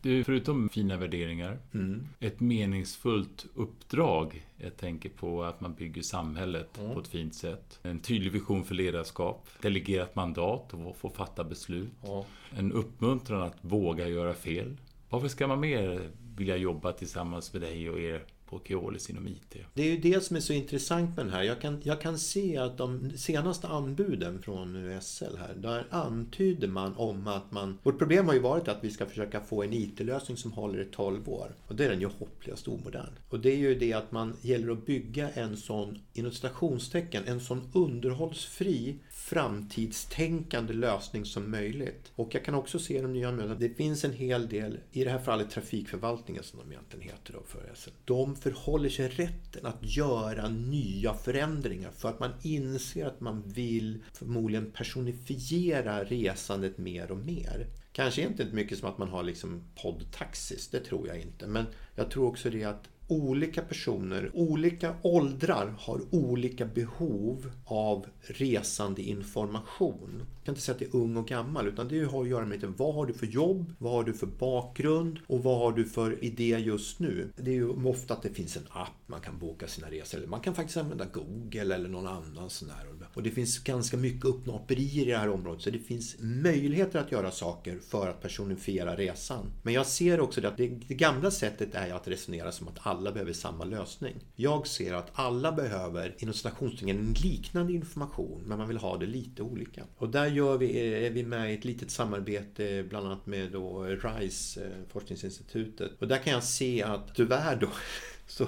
Du, 0.07 0.23
förutom 0.23 0.69
fina 0.69 0.97
värderingar, 0.97 1.59
Mm. 1.73 2.07
ett 2.19 2.39
meningsfullt 2.39 3.45
uppdrag. 3.55 4.45
Jag 4.57 4.77
tänker 4.77 5.09
på 5.09 5.43
att 5.43 5.61
man 5.61 5.73
bygger 5.73 6.01
samhället 6.01 6.77
Mm. 6.79 6.93
på 6.93 6.99
ett 6.99 7.07
fint 7.07 7.35
sätt. 7.35 7.79
En 7.83 7.99
tydlig 7.99 8.31
vision 8.31 8.63
för 8.65 8.75
ledarskap, 8.75 9.47
delegerat 9.61 10.15
mandat 10.15 10.73
och 10.73 10.97
få 10.97 11.09
fatta 11.09 11.43
beslut. 11.43 11.89
Ja. 12.03 12.25
En 12.57 12.71
uppmuntran 12.71 13.41
att 13.41 13.57
våga 13.61 14.07
göra 14.07 14.33
fel. 14.33 14.77
Varför 15.09 15.27
ska 15.27 15.47
man 15.47 15.59
mer 15.59 16.09
vilja 16.37 16.57
jobba 16.57 16.91
tillsammans 16.91 17.53
med 17.53 17.61
dig 17.61 17.89
och 17.89 17.99
er 17.99 18.23
på 18.49 18.61
Keolis 18.65 19.09
inom 19.09 19.27
IT? 19.27 19.55
Det 19.73 19.81
är 19.81 19.91
ju 19.91 19.97
det 19.97 20.23
som 20.23 20.35
är 20.35 20.39
så 20.39 20.53
intressant 20.53 21.15
med 21.15 21.25
den 21.25 21.33
här. 21.33 21.43
Jag 21.43 21.61
kan, 21.61 21.81
jag 21.83 22.01
kan 22.01 22.17
se 22.17 22.57
att 22.57 22.77
de 22.77 23.11
senaste 23.17 23.67
anbuden 23.67 24.41
från 24.41 24.99
SL 25.01 25.37
här, 25.37 25.53
där 25.55 25.87
antyder 25.89 26.67
man 26.67 26.93
om 26.97 27.27
att 27.27 27.51
man... 27.51 27.77
Vårt 27.83 27.97
problem 27.97 28.27
har 28.27 28.33
ju 28.33 28.39
varit 28.39 28.67
att 28.67 28.83
vi 28.83 28.91
ska 28.91 29.05
försöka 29.05 29.41
få 29.41 29.63
en 29.63 29.73
IT-lösning 29.73 30.37
som 30.37 30.51
håller 30.51 30.81
i 30.81 30.85
12 30.85 31.29
år. 31.29 31.55
Och 31.67 31.75
det 31.75 31.85
är 31.85 31.89
den 31.89 32.01
ju 32.01 32.09
hopplöst 32.19 32.67
omodern. 32.67 33.11
Och 33.29 33.39
det 33.39 33.51
är 33.51 33.57
ju 33.57 33.75
det 33.75 33.93
att 33.93 34.11
man 34.11 34.33
gäller 34.41 34.71
att 34.71 34.85
bygga 34.85 35.29
en 35.29 35.57
sån, 35.57 35.99
inom 36.13 36.31
citationstecken, 36.31 37.23
en 37.27 37.39
sån 37.39 37.69
underhållsfri 37.73 38.95
framtidstänkande 39.17 40.73
lösning 40.73 41.25
som 41.25 41.51
möjligt. 41.51 42.11
Och 42.15 42.35
jag 42.35 42.45
kan 42.45 42.55
också 42.55 42.79
se 42.79 43.01
de 43.01 43.13
nya 43.13 43.31
mötena. 43.31 43.55
Det 43.55 43.69
finns 43.69 44.03
en 44.03 44.13
hel 44.13 44.49
del, 44.49 44.79
i 44.91 45.03
det 45.03 45.09
här 45.09 45.19
fallet 45.19 45.49
trafikförvaltningen 45.49 46.43
som 46.43 46.59
de 46.59 46.71
egentligen 46.71 47.09
heter 47.09 47.33
då 47.33 47.43
för 47.45 47.71
SL. 47.75 47.89
De 48.05 48.35
förhåller 48.35 48.89
sig 48.89 49.09
rätten 49.09 49.65
att 49.65 49.77
göra 49.81 50.49
nya 50.49 51.13
förändringar 51.13 51.91
för 51.91 52.09
att 52.09 52.19
man 52.19 52.31
inser 52.41 53.05
att 53.05 53.21
man 53.21 53.43
vill 53.45 54.03
förmodligen 54.13 54.71
personifiera 54.71 56.03
resandet 56.03 56.77
mer 56.77 57.11
och 57.11 57.17
mer. 57.17 57.67
Kanske 57.91 58.21
inte 58.21 58.45
mycket 58.45 58.77
som 58.77 58.89
att 58.89 58.97
man 58.97 59.09
har 59.09 59.23
liksom 59.23 59.63
poddtaxis, 59.81 60.67
det 60.67 60.79
tror 60.79 61.07
jag 61.07 61.19
inte. 61.19 61.47
Men 61.47 61.65
jag 61.95 62.11
tror 62.11 62.27
också 62.27 62.49
det 62.49 62.63
att 62.63 62.89
olika 63.07 63.61
personer, 63.61 64.31
olika 64.33 64.95
åldrar 65.01 65.75
har 65.79 66.01
olika 66.11 66.65
behov 66.65 67.51
av 67.65 68.05
resande 68.21 69.01
information 69.01 70.23
kan 70.47 70.53
inte 70.53 70.61
säga 70.61 70.73
att 70.73 70.79
det 70.79 70.85
är 70.85 70.95
ung 70.95 71.17
och 71.17 71.27
gammal 71.27 71.67
utan 71.67 71.87
det 71.87 72.03
har 72.03 72.21
att 72.21 72.29
göra 72.29 72.45
med 72.45 72.63
vad 72.77 72.95
har 72.95 73.05
du 73.05 73.13
för 73.13 73.25
jobb, 73.25 73.73
vad 73.77 73.93
har 73.93 74.03
du 74.03 74.13
för 74.13 74.27
bakgrund 74.27 75.19
och 75.27 75.43
vad 75.43 75.59
har 75.59 75.71
du 75.71 75.85
för 75.85 76.23
idé 76.23 76.57
just 76.59 76.99
nu. 76.99 77.29
Det 77.35 77.51
är 77.51 77.55
ju 77.55 77.69
ofta 77.69 78.13
att 78.13 78.21
det 78.21 78.29
finns 78.29 78.57
en 78.57 78.67
app 78.69 78.93
man 79.07 79.21
kan 79.21 79.39
boka 79.39 79.67
sina 79.67 79.91
resor 79.91 80.17
eller 80.17 80.27
man 80.27 80.39
kan 80.39 80.55
faktiskt 80.55 80.77
använda 80.77 81.05
Google 81.05 81.75
eller 81.75 81.89
någon 81.89 82.07
annan 82.07 82.49
sån 82.49 82.69
här. 82.69 82.87
Och 83.13 83.23
det 83.23 83.31
finns 83.31 83.59
ganska 83.59 83.97
mycket 83.97 84.25
uppnåperier 84.25 85.07
i 85.07 85.11
det 85.11 85.17
här 85.17 85.29
området 85.29 85.61
så 85.61 85.69
det 85.69 85.79
finns 85.79 86.15
möjligheter 86.19 86.99
att 86.99 87.11
göra 87.11 87.31
saker 87.31 87.79
för 87.89 88.09
att 88.09 88.21
personifiera 88.21 88.95
resan. 88.95 89.51
Men 89.63 89.73
jag 89.73 89.85
ser 89.85 90.19
också 90.19 90.41
det 90.41 90.47
att 90.47 90.57
det, 90.57 90.67
det 90.87 90.95
gamla 90.95 91.31
sättet 91.31 91.75
är 91.75 91.93
att 91.93 92.07
resonera 92.07 92.51
som 92.51 92.67
att 92.67 92.77
alla 92.79 93.11
behöver 93.11 93.33
samma 93.33 93.63
lösning. 93.63 94.15
Jag 94.35 94.67
ser 94.67 94.93
att 94.93 95.11
alla 95.13 95.51
behöver 95.51 96.15
inom 96.17 96.33
citationstecken 96.33 96.97
en 96.97 97.13
liknande 97.13 97.73
information 97.73 98.41
men 98.45 98.57
man 98.57 98.67
vill 98.67 98.77
ha 98.77 98.97
det 98.97 99.05
lite 99.05 99.41
olika. 99.41 99.83
Och 99.97 100.09
där 100.09 100.27
gör 100.37 100.57
vi, 100.57 100.79
är 101.05 101.09
vi 101.09 101.23
med 101.23 101.51
i 101.51 101.53
ett 101.53 101.65
litet 101.65 101.91
samarbete 101.91 102.85
bland 102.89 103.05
annat 103.05 103.25
med 103.25 103.51
då 103.51 103.83
RISE, 103.83 104.65
eh, 104.65 104.71
forskningsinstitutet. 104.89 105.91
Och 105.99 106.07
där 106.07 106.17
kan 106.17 106.33
jag 106.33 106.43
se 106.43 106.83
att 106.83 107.15
tyvärr 107.15 107.55
då 107.55 107.69
så 108.27 108.47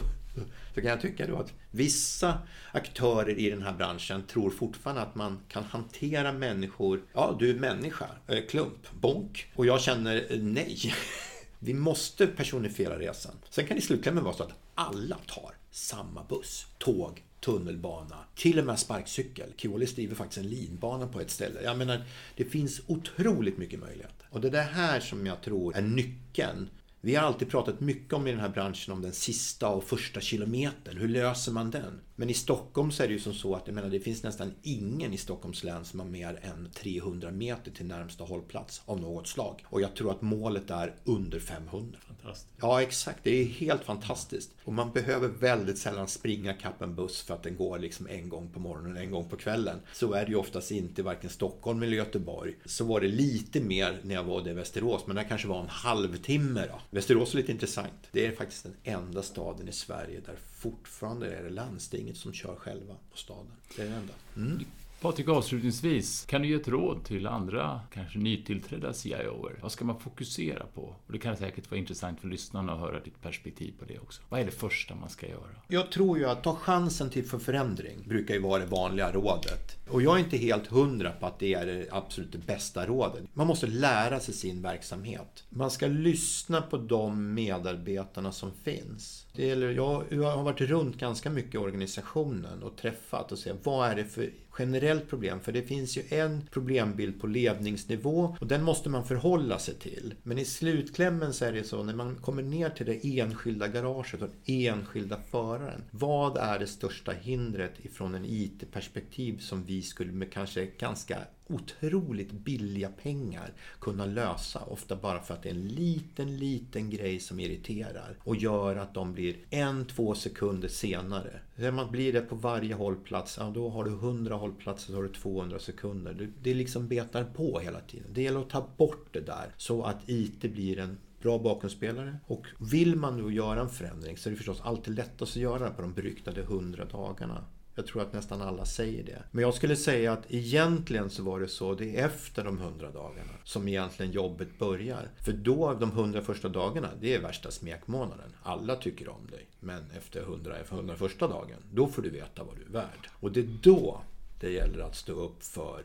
så 0.74 0.82
kan 0.82 0.90
jag 0.90 1.02
tycka 1.02 1.28
då 1.28 1.38
att 1.38 1.54
vissa 1.72 2.40
aktörer 2.72 3.40
i 3.40 3.50
den 3.50 3.62
här 3.62 3.74
branschen 3.74 4.24
tror 4.24 4.50
fortfarande 4.50 5.02
att 5.02 5.16
man 5.16 5.40
kan 5.48 5.64
hantera 5.64 6.32
människor. 6.32 7.02
Ja, 7.14 7.36
du 7.40 7.50
är 7.50 7.54
människa. 7.54 8.06
Eh, 8.28 8.46
klump. 8.50 8.92
Bonk. 8.92 9.52
Och 9.56 9.66
jag 9.66 9.82
känner 9.82 10.16
eh, 10.30 10.40
nej. 10.40 10.78
Vi 11.60 11.74
måste 11.74 12.28
personifiera 12.28 13.00
resan. 13.00 13.36
Sen 13.50 13.68
kan 13.68 13.76
det 13.76 13.80
i 13.80 13.86
slutklämmen 13.86 14.24
vara 14.24 14.34
så 14.34 14.44
att 14.44 14.54
alla 14.76 15.18
tar 15.28 15.54
samma 15.72 16.24
buss, 16.24 16.68
tåg, 16.78 17.24
tunnelbana, 17.40 18.16
till 18.36 18.60
och 18.60 18.66
med 18.66 18.80
sparkcykel. 18.80 19.54
Keolis 19.58 19.96
driver 19.96 20.16
faktiskt 20.16 20.38
en 20.38 20.50
linbana 20.50 21.08
på 21.08 21.22
ett 21.22 21.32
ställe. 21.32 21.62
Jag 21.64 21.78
menar, 21.78 22.06
det 22.36 22.46
finns 22.46 22.82
otroligt 22.88 23.58
mycket 23.58 23.80
möjligheter. 23.80 24.28
Och 24.30 24.42
det 24.42 24.48
är 24.48 24.52
det 24.52 24.62
här 24.62 25.00
som 25.00 25.26
jag 25.26 25.42
tror 25.42 25.76
är 25.76 25.82
nyckeln 25.82 26.70
vi 27.02 27.16
har 27.16 27.24
alltid 27.26 27.50
pratat 27.50 27.80
mycket 27.80 28.14
om 28.14 28.28
i 28.28 28.32
den 28.32 28.40
här 28.40 28.50
branschen 28.50 28.94
om 28.94 29.02
den 29.02 29.14
sista 29.14 29.70
och 29.70 29.84
första 29.84 30.22
kilometern. 30.22 30.98
Hur 30.98 31.08
löser 31.08 31.52
man 31.52 31.72
den? 31.72 32.02
Men 32.16 32.30
i 32.30 32.34
Stockholm 32.34 32.92
så 32.92 33.04
är 33.04 33.08
det 33.08 33.14
ju 33.14 33.20
som 33.20 33.34
så 33.34 33.56
att 33.56 33.64
jag 33.66 33.74
menar, 33.76 33.90
det 33.90 34.00
finns 34.00 34.24
nästan 34.24 34.54
ingen 34.64 35.14
i 35.14 35.18
Stockholms 35.18 35.64
län 35.64 35.86
som 35.86 36.00
har 36.00 36.08
mer 36.08 36.40
än 36.42 36.70
300 36.74 37.32
meter 37.32 37.72
till 37.72 37.86
närmsta 37.86 38.24
hållplats 38.24 38.82
av 38.86 39.02
något 39.02 39.28
slag. 39.28 39.66
Och 39.66 39.82
jag 39.82 39.96
tror 39.96 40.12
att 40.12 40.22
målet 40.22 40.70
är 40.70 40.96
under 41.04 41.40
500. 41.40 42.00
Fantastiskt. 42.08 42.54
Ja, 42.62 42.82
exakt. 42.82 43.20
Det 43.24 43.42
är 43.42 43.46
helt 43.46 43.84
fantastiskt. 43.84 44.52
Och 44.64 44.74
man 44.74 44.92
behöver 44.92 45.28
väldigt 45.28 45.78
sällan 45.78 46.08
springa 46.08 46.54
kapp 46.54 46.82
en 46.82 46.96
buss 46.96 47.22
för 47.22 47.34
att 47.34 47.44
den 47.44 47.56
går 47.56 47.80
liksom 47.80 48.08
en 48.08 48.30
gång 48.30 48.50
på 48.50 48.60
morgonen 48.60 48.96
och 48.96 49.02
en 49.02 49.12
gång 49.12 49.30
på 49.30 49.36
kvällen. 49.36 49.80
Så 49.94 50.14
är 50.14 50.26
det 50.26 50.32
ju 50.32 50.38
oftast 50.38 50.72
inte 50.72 51.04
varken 51.04 51.30
Stockholm 51.30 51.84
eller 51.84 51.98
Göteborg. 51.98 52.54
Så 52.66 52.86
var 52.86 53.02
det 53.02 53.08
lite 53.08 53.60
mer 53.60 54.00
när 54.04 54.16
jag 54.16 54.24
var 54.24 54.48
i 54.48 54.54
Västerås, 54.54 55.08
men 55.08 55.16
det 55.16 55.24
kanske 55.24 55.48
var 55.48 55.62
en 55.62 55.70
halvtimme 55.70 56.66
då. 56.68 56.80
Västerås 56.90 57.34
är 57.34 57.38
lite 57.38 57.52
intressant. 57.52 58.08
Det 58.12 58.26
är 58.26 58.32
faktiskt 58.32 58.64
den 58.64 58.76
enda 58.84 59.24
staden 59.24 59.68
i 59.68 59.72
Sverige 59.72 60.20
där 60.26 60.36
fortfarande 60.54 61.36
är 61.36 61.44
det 61.44 61.50
landstinget 61.50 62.18
som 62.18 62.34
kör 62.34 62.56
själva 62.56 62.96
på 63.12 63.18
staden. 63.18 63.52
Det 63.76 63.82
är 63.82 63.90
det 63.90 63.96
enda. 63.96 64.14
Mm. 64.36 64.66
Patrik, 65.02 65.28
avslutningsvis, 65.28 66.26
kan 66.26 66.42
du 66.42 66.48
ge 66.48 66.54
ett 66.54 66.68
råd 66.68 67.04
till 67.04 67.28
andra, 67.28 67.82
kanske 67.94 68.20
nytillträdda 68.20 68.94
CIOer? 68.94 69.60
Vad 69.62 69.72
ska 69.72 69.86
man 69.86 70.00
fokusera 70.00 70.66
på? 70.76 70.82
Och 70.82 71.12
det 71.12 71.18
kan 71.18 71.38
säkert 71.38 71.72
vara 71.72 71.80
intressant 71.80 72.20
för 72.22 72.28
lyssnarna 72.28 72.74
att 72.74 72.80
höra 72.80 73.00
ditt 73.00 73.22
perspektiv 73.22 73.74
på 73.80 73.86
det 73.86 74.00
också. 74.00 74.22
Vad 74.30 74.40
är 74.40 74.46
det 74.46 74.52
första 74.52 74.96
man 74.96 75.10
ska 75.10 75.28
göra? 75.28 75.50
Jag 75.68 75.92
tror 75.92 76.18
ju 76.18 76.26
att 76.26 76.44
ta 76.44 76.56
chansen 76.56 77.10
till 77.10 77.26
för 77.26 77.40
förändring 77.40 78.04
brukar 78.08 78.34
ju 78.34 78.40
vara 78.40 78.60
det 78.60 78.66
vanliga 78.66 79.12
rådet. 79.12 79.78
Och 79.90 80.02
jag 80.02 80.16
är 80.16 80.20
inte 80.24 80.38
helt 80.38 80.68
hundra 80.68 81.12
på 81.12 81.26
att 81.26 81.40
det 81.40 81.54
är 81.54 81.66
det 81.66 81.88
absolut 81.92 82.32
det 82.32 82.46
bästa 82.46 82.86
rådet. 82.86 83.24
Man 83.34 83.48
måste 83.48 83.68
lära 83.68 84.20
sig 84.20 84.34
sin 84.34 84.62
verksamhet. 84.62 85.44
Man 85.50 85.72
ska 85.72 85.88
lyssna 85.88 86.62
på 86.62 86.78
de 86.78 87.34
medarbetarna 87.34 88.32
som 88.32 88.52
finns. 88.64 89.26
Det 89.36 89.46
gäller, 89.46 89.72
jag, 89.72 90.04
jag 90.10 90.38
har 90.38 90.44
varit 90.44 90.62
runt 90.62 90.98
ganska 90.98 91.30
mycket 91.30 91.56
i 91.56 91.58
organisationen 91.58 92.64
och 92.64 92.78
träffat 92.78 93.32
och 93.32 93.40
sett 93.40 93.66
vad 93.66 93.90
är 93.90 93.96
det 93.96 94.06
för 94.06 94.30
generellt 94.60 95.10
problem. 95.10 95.40
För 95.40 95.52
det 95.52 95.62
finns 95.62 95.98
ju 95.98 96.04
en 96.10 96.48
problembild 96.52 97.22
på 97.22 97.28
ledningsnivå 97.28 98.38
och 98.40 98.48
den 98.48 98.64
måste 98.64 98.90
man 98.90 99.06
förhålla 99.06 99.60
sig 99.60 99.74
till. 99.74 100.14
Men 100.24 100.38
i 100.38 100.46
slutklämmen 100.46 101.34
så 101.34 101.46
är 101.46 101.52
det 101.52 101.64
så 101.64 101.84
när 101.84 101.96
man 101.96 102.16
kommer 102.16 102.44
ner 102.44 102.70
till 102.70 102.86
det 102.86 103.20
enskilda 103.20 103.68
garaget 103.68 104.14
och 104.14 104.20
den 104.20 104.56
enskilda 104.66 105.18
föraren. 105.32 105.84
Vad 105.92 106.38
är 106.38 106.60
det 106.60 106.68
största 106.68 107.12
hindret 107.12 107.74
ifrån 107.86 108.16
en 108.16 108.26
IT-perspektiv 108.26 109.40
som 109.40 109.64
vi 109.64 109.82
skulle 109.82 110.12
med 110.12 110.32
kanske 110.32 110.66
ganska 110.66 111.18
otroligt 111.50 112.32
billiga 112.32 112.90
pengar 112.90 113.54
kunna 113.80 114.06
lösa. 114.06 114.60
Ofta 114.60 114.96
bara 114.96 115.22
för 115.22 115.34
att 115.34 115.44
det 115.44 115.50
är 115.50 115.54
en 115.54 115.68
liten, 115.68 116.38
liten 116.38 116.90
grej 116.90 117.20
som 117.20 117.40
irriterar 117.40 118.18
och 118.20 118.36
gör 118.36 118.76
att 118.76 118.94
de 118.94 119.14
blir 119.14 119.36
en, 119.50 119.86
två 119.86 120.16
sekunder 120.16 120.68
senare. 120.68 121.40
När 121.60 121.72
man 121.72 121.92
blir 121.92 122.14
det 122.14 122.22
på 122.22 122.36
varje 122.36 122.74
hållplats, 122.74 123.38
ja, 123.40 123.52
då 123.56 123.70
har 123.70 123.84
du 123.84 123.92
100 123.92 124.36
hållplatser 124.36 124.92
så 124.92 124.96
har 124.96 125.04
du 125.04 125.10
200 125.10 125.60
sekunder. 125.60 126.14
Det, 126.14 126.28
det 126.44 126.54
liksom 126.54 126.88
betar 126.88 127.24
på 127.24 127.60
hela 127.60 127.80
tiden. 127.80 128.08
Det 128.14 128.22
gäller 128.22 128.40
att 128.40 128.50
ta 128.50 128.68
bort 128.78 129.08
det 129.12 129.20
där 129.20 129.54
så 129.58 129.84
att 129.84 130.10
IT 130.10 130.42
blir 130.42 130.80
en 130.80 130.98
bra 131.22 131.40
bakgrundsspelare. 131.40 132.18
Och 132.28 132.46
vill 132.72 132.96
man 132.96 133.18
nu 133.18 133.34
göra 133.34 133.62
en 133.62 133.70
förändring 133.70 134.18
så 134.18 134.30
är 134.30 134.32
det 134.32 134.38
förstås 134.38 134.62
alltid 134.62 134.96
lättast 134.96 135.32
att 135.32 135.42
göra 135.42 135.70
det 135.70 135.76
på 135.76 135.82
de 135.82 135.94
beryktade 135.94 136.42
100 136.42 136.86
dagarna. 136.86 137.46
Jag 137.80 137.88
tror 137.88 138.02
att 138.02 138.14
nästan 138.14 138.42
alla 138.42 138.66
säger 138.66 139.04
det. 139.04 139.24
Men 139.32 139.42
jag 139.42 139.54
skulle 139.54 139.76
säga 139.76 140.14
att 140.14 140.24
egentligen 140.30 141.10
så 141.10 141.24
var 141.24 141.40
det 141.40 141.48
så, 141.48 141.74
det 141.74 141.98
är 141.98 142.06
efter 142.06 142.44
de 142.44 142.60
100 142.60 142.92
dagarna 142.92 143.32
som 143.44 143.68
egentligen 143.68 144.12
jobbet 144.12 144.60
börjar. 144.60 145.10
För 145.26 145.32
då, 145.32 145.74
de 145.74 145.90
100 145.90 146.22
första 146.22 146.50
dagarna, 146.50 146.90
det 147.02 147.16
är 147.16 147.22
värsta 147.22 147.52
smekmånaden. 147.52 148.36
Alla 148.44 148.76
tycker 148.76 149.10
om 149.10 149.28
dig. 149.32 149.48
Men 149.60 149.92
efter 149.98 150.22
100, 150.22 150.56
100 150.70 150.96
första 150.96 151.28
dagen, 151.28 151.58
då 151.72 151.88
får 151.88 152.02
du 152.02 152.10
veta 152.10 152.44
vad 152.44 152.56
du 152.56 152.62
är 152.64 152.70
värd. 152.70 153.10
Och 153.20 153.32
det 153.32 153.40
är 153.40 153.58
då 153.62 154.02
Det 154.40 154.52
gäller 154.52 154.80
att 154.80 154.96
stå 154.96 155.14
upp 155.14 155.44
för 155.44 155.84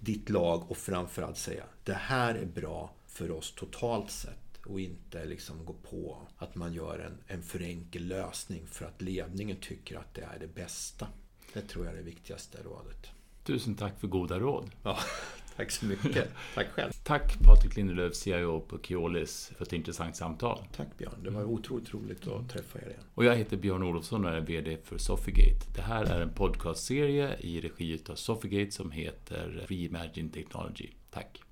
ditt 0.00 0.30
lag 0.30 0.70
och 0.70 0.76
framförallt 0.76 1.38
säga 1.38 1.64
det 1.84 1.94
här 1.94 2.34
är 2.34 2.46
bra 2.46 2.94
för 3.06 3.30
oss 3.30 3.54
totalt 3.54 4.10
sett 4.10 4.56
och 4.66 4.80
inte 4.80 5.24
liksom 5.24 5.64
gå 5.64 5.72
på 5.72 6.18
att 6.38 6.54
man 6.54 6.72
gör 6.72 6.98
en, 6.98 7.36
en 7.36 7.42
för 7.42 7.62
enkel 7.62 8.06
lösning 8.06 8.66
för 8.66 8.84
att 8.84 9.02
ledningen 9.02 9.56
tycker 9.60 9.98
att 9.98 10.14
det 10.14 10.22
är 10.22 10.38
det 10.40 10.54
bästa. 10.54 11.06
Det 11.52 11.60
tror 11.60 11.84
jag 11.84 11.94
är 11.94 11.98
det 11.98 12.04
viktigaste 12.04 12.58
rådet. 12.62 13.10
Tusen 13.44 13.74
tack 13.74 14.00
för 14.00 14.06
goda 14.08 14.38
råd. 14.38 14.70
Ja, 14.82 14.98
tack 15.56 15.70
så 15.70 15.86
mycket. 15.86 16.28
Tack 16.54 16.66
själv. 16.68 16.92
Tack 17.02 17.38
Patrik 17.44 17.76
Lindelöf, 17.76 18.14
CIO 18.14 18.60
på 18.60 18.78
Keolis, 18.78 19.52
för 19.56 19.64
ett 19.64 19.72
intressant 19.72 20.16
samtal. 20.16 20.58
Tack 20.76 20.88
Björn. 20.98 21.22
Det 21.24 21.30
var 21.30 21.44
otroligt 21.44 21.94
roligt 21.94 22.28
att 22.28 22.48
träffa 22.48 22.78
er 22.78 22.86
igen. 22.86 23.04
Och 23.14 23.24
jag 23.24 23.36
heter 23.36 23.56
Björn 23.56 23.82
Olofsson 23.82 24.24
och 24.24 24.30
är 24.30 24.40
VD 24.40 24.78
för 24.84 24.98
Sofigate. 24.98 25.66
Det 25.74 25.82
här 25.82 26.04
är 26.04 26.20
en 26.20 26.32
podcastserie 26.34 27.36
i 27.40 27.60
regi 27.60 28.02
av 28.08 28.14
Sofigate 28.14 28.70
som 28.70 28.90
heter 28.90 29.66
Reimagine 29.68 30.30
Technology. 30.30 30.90
Tack. 31.10 31.42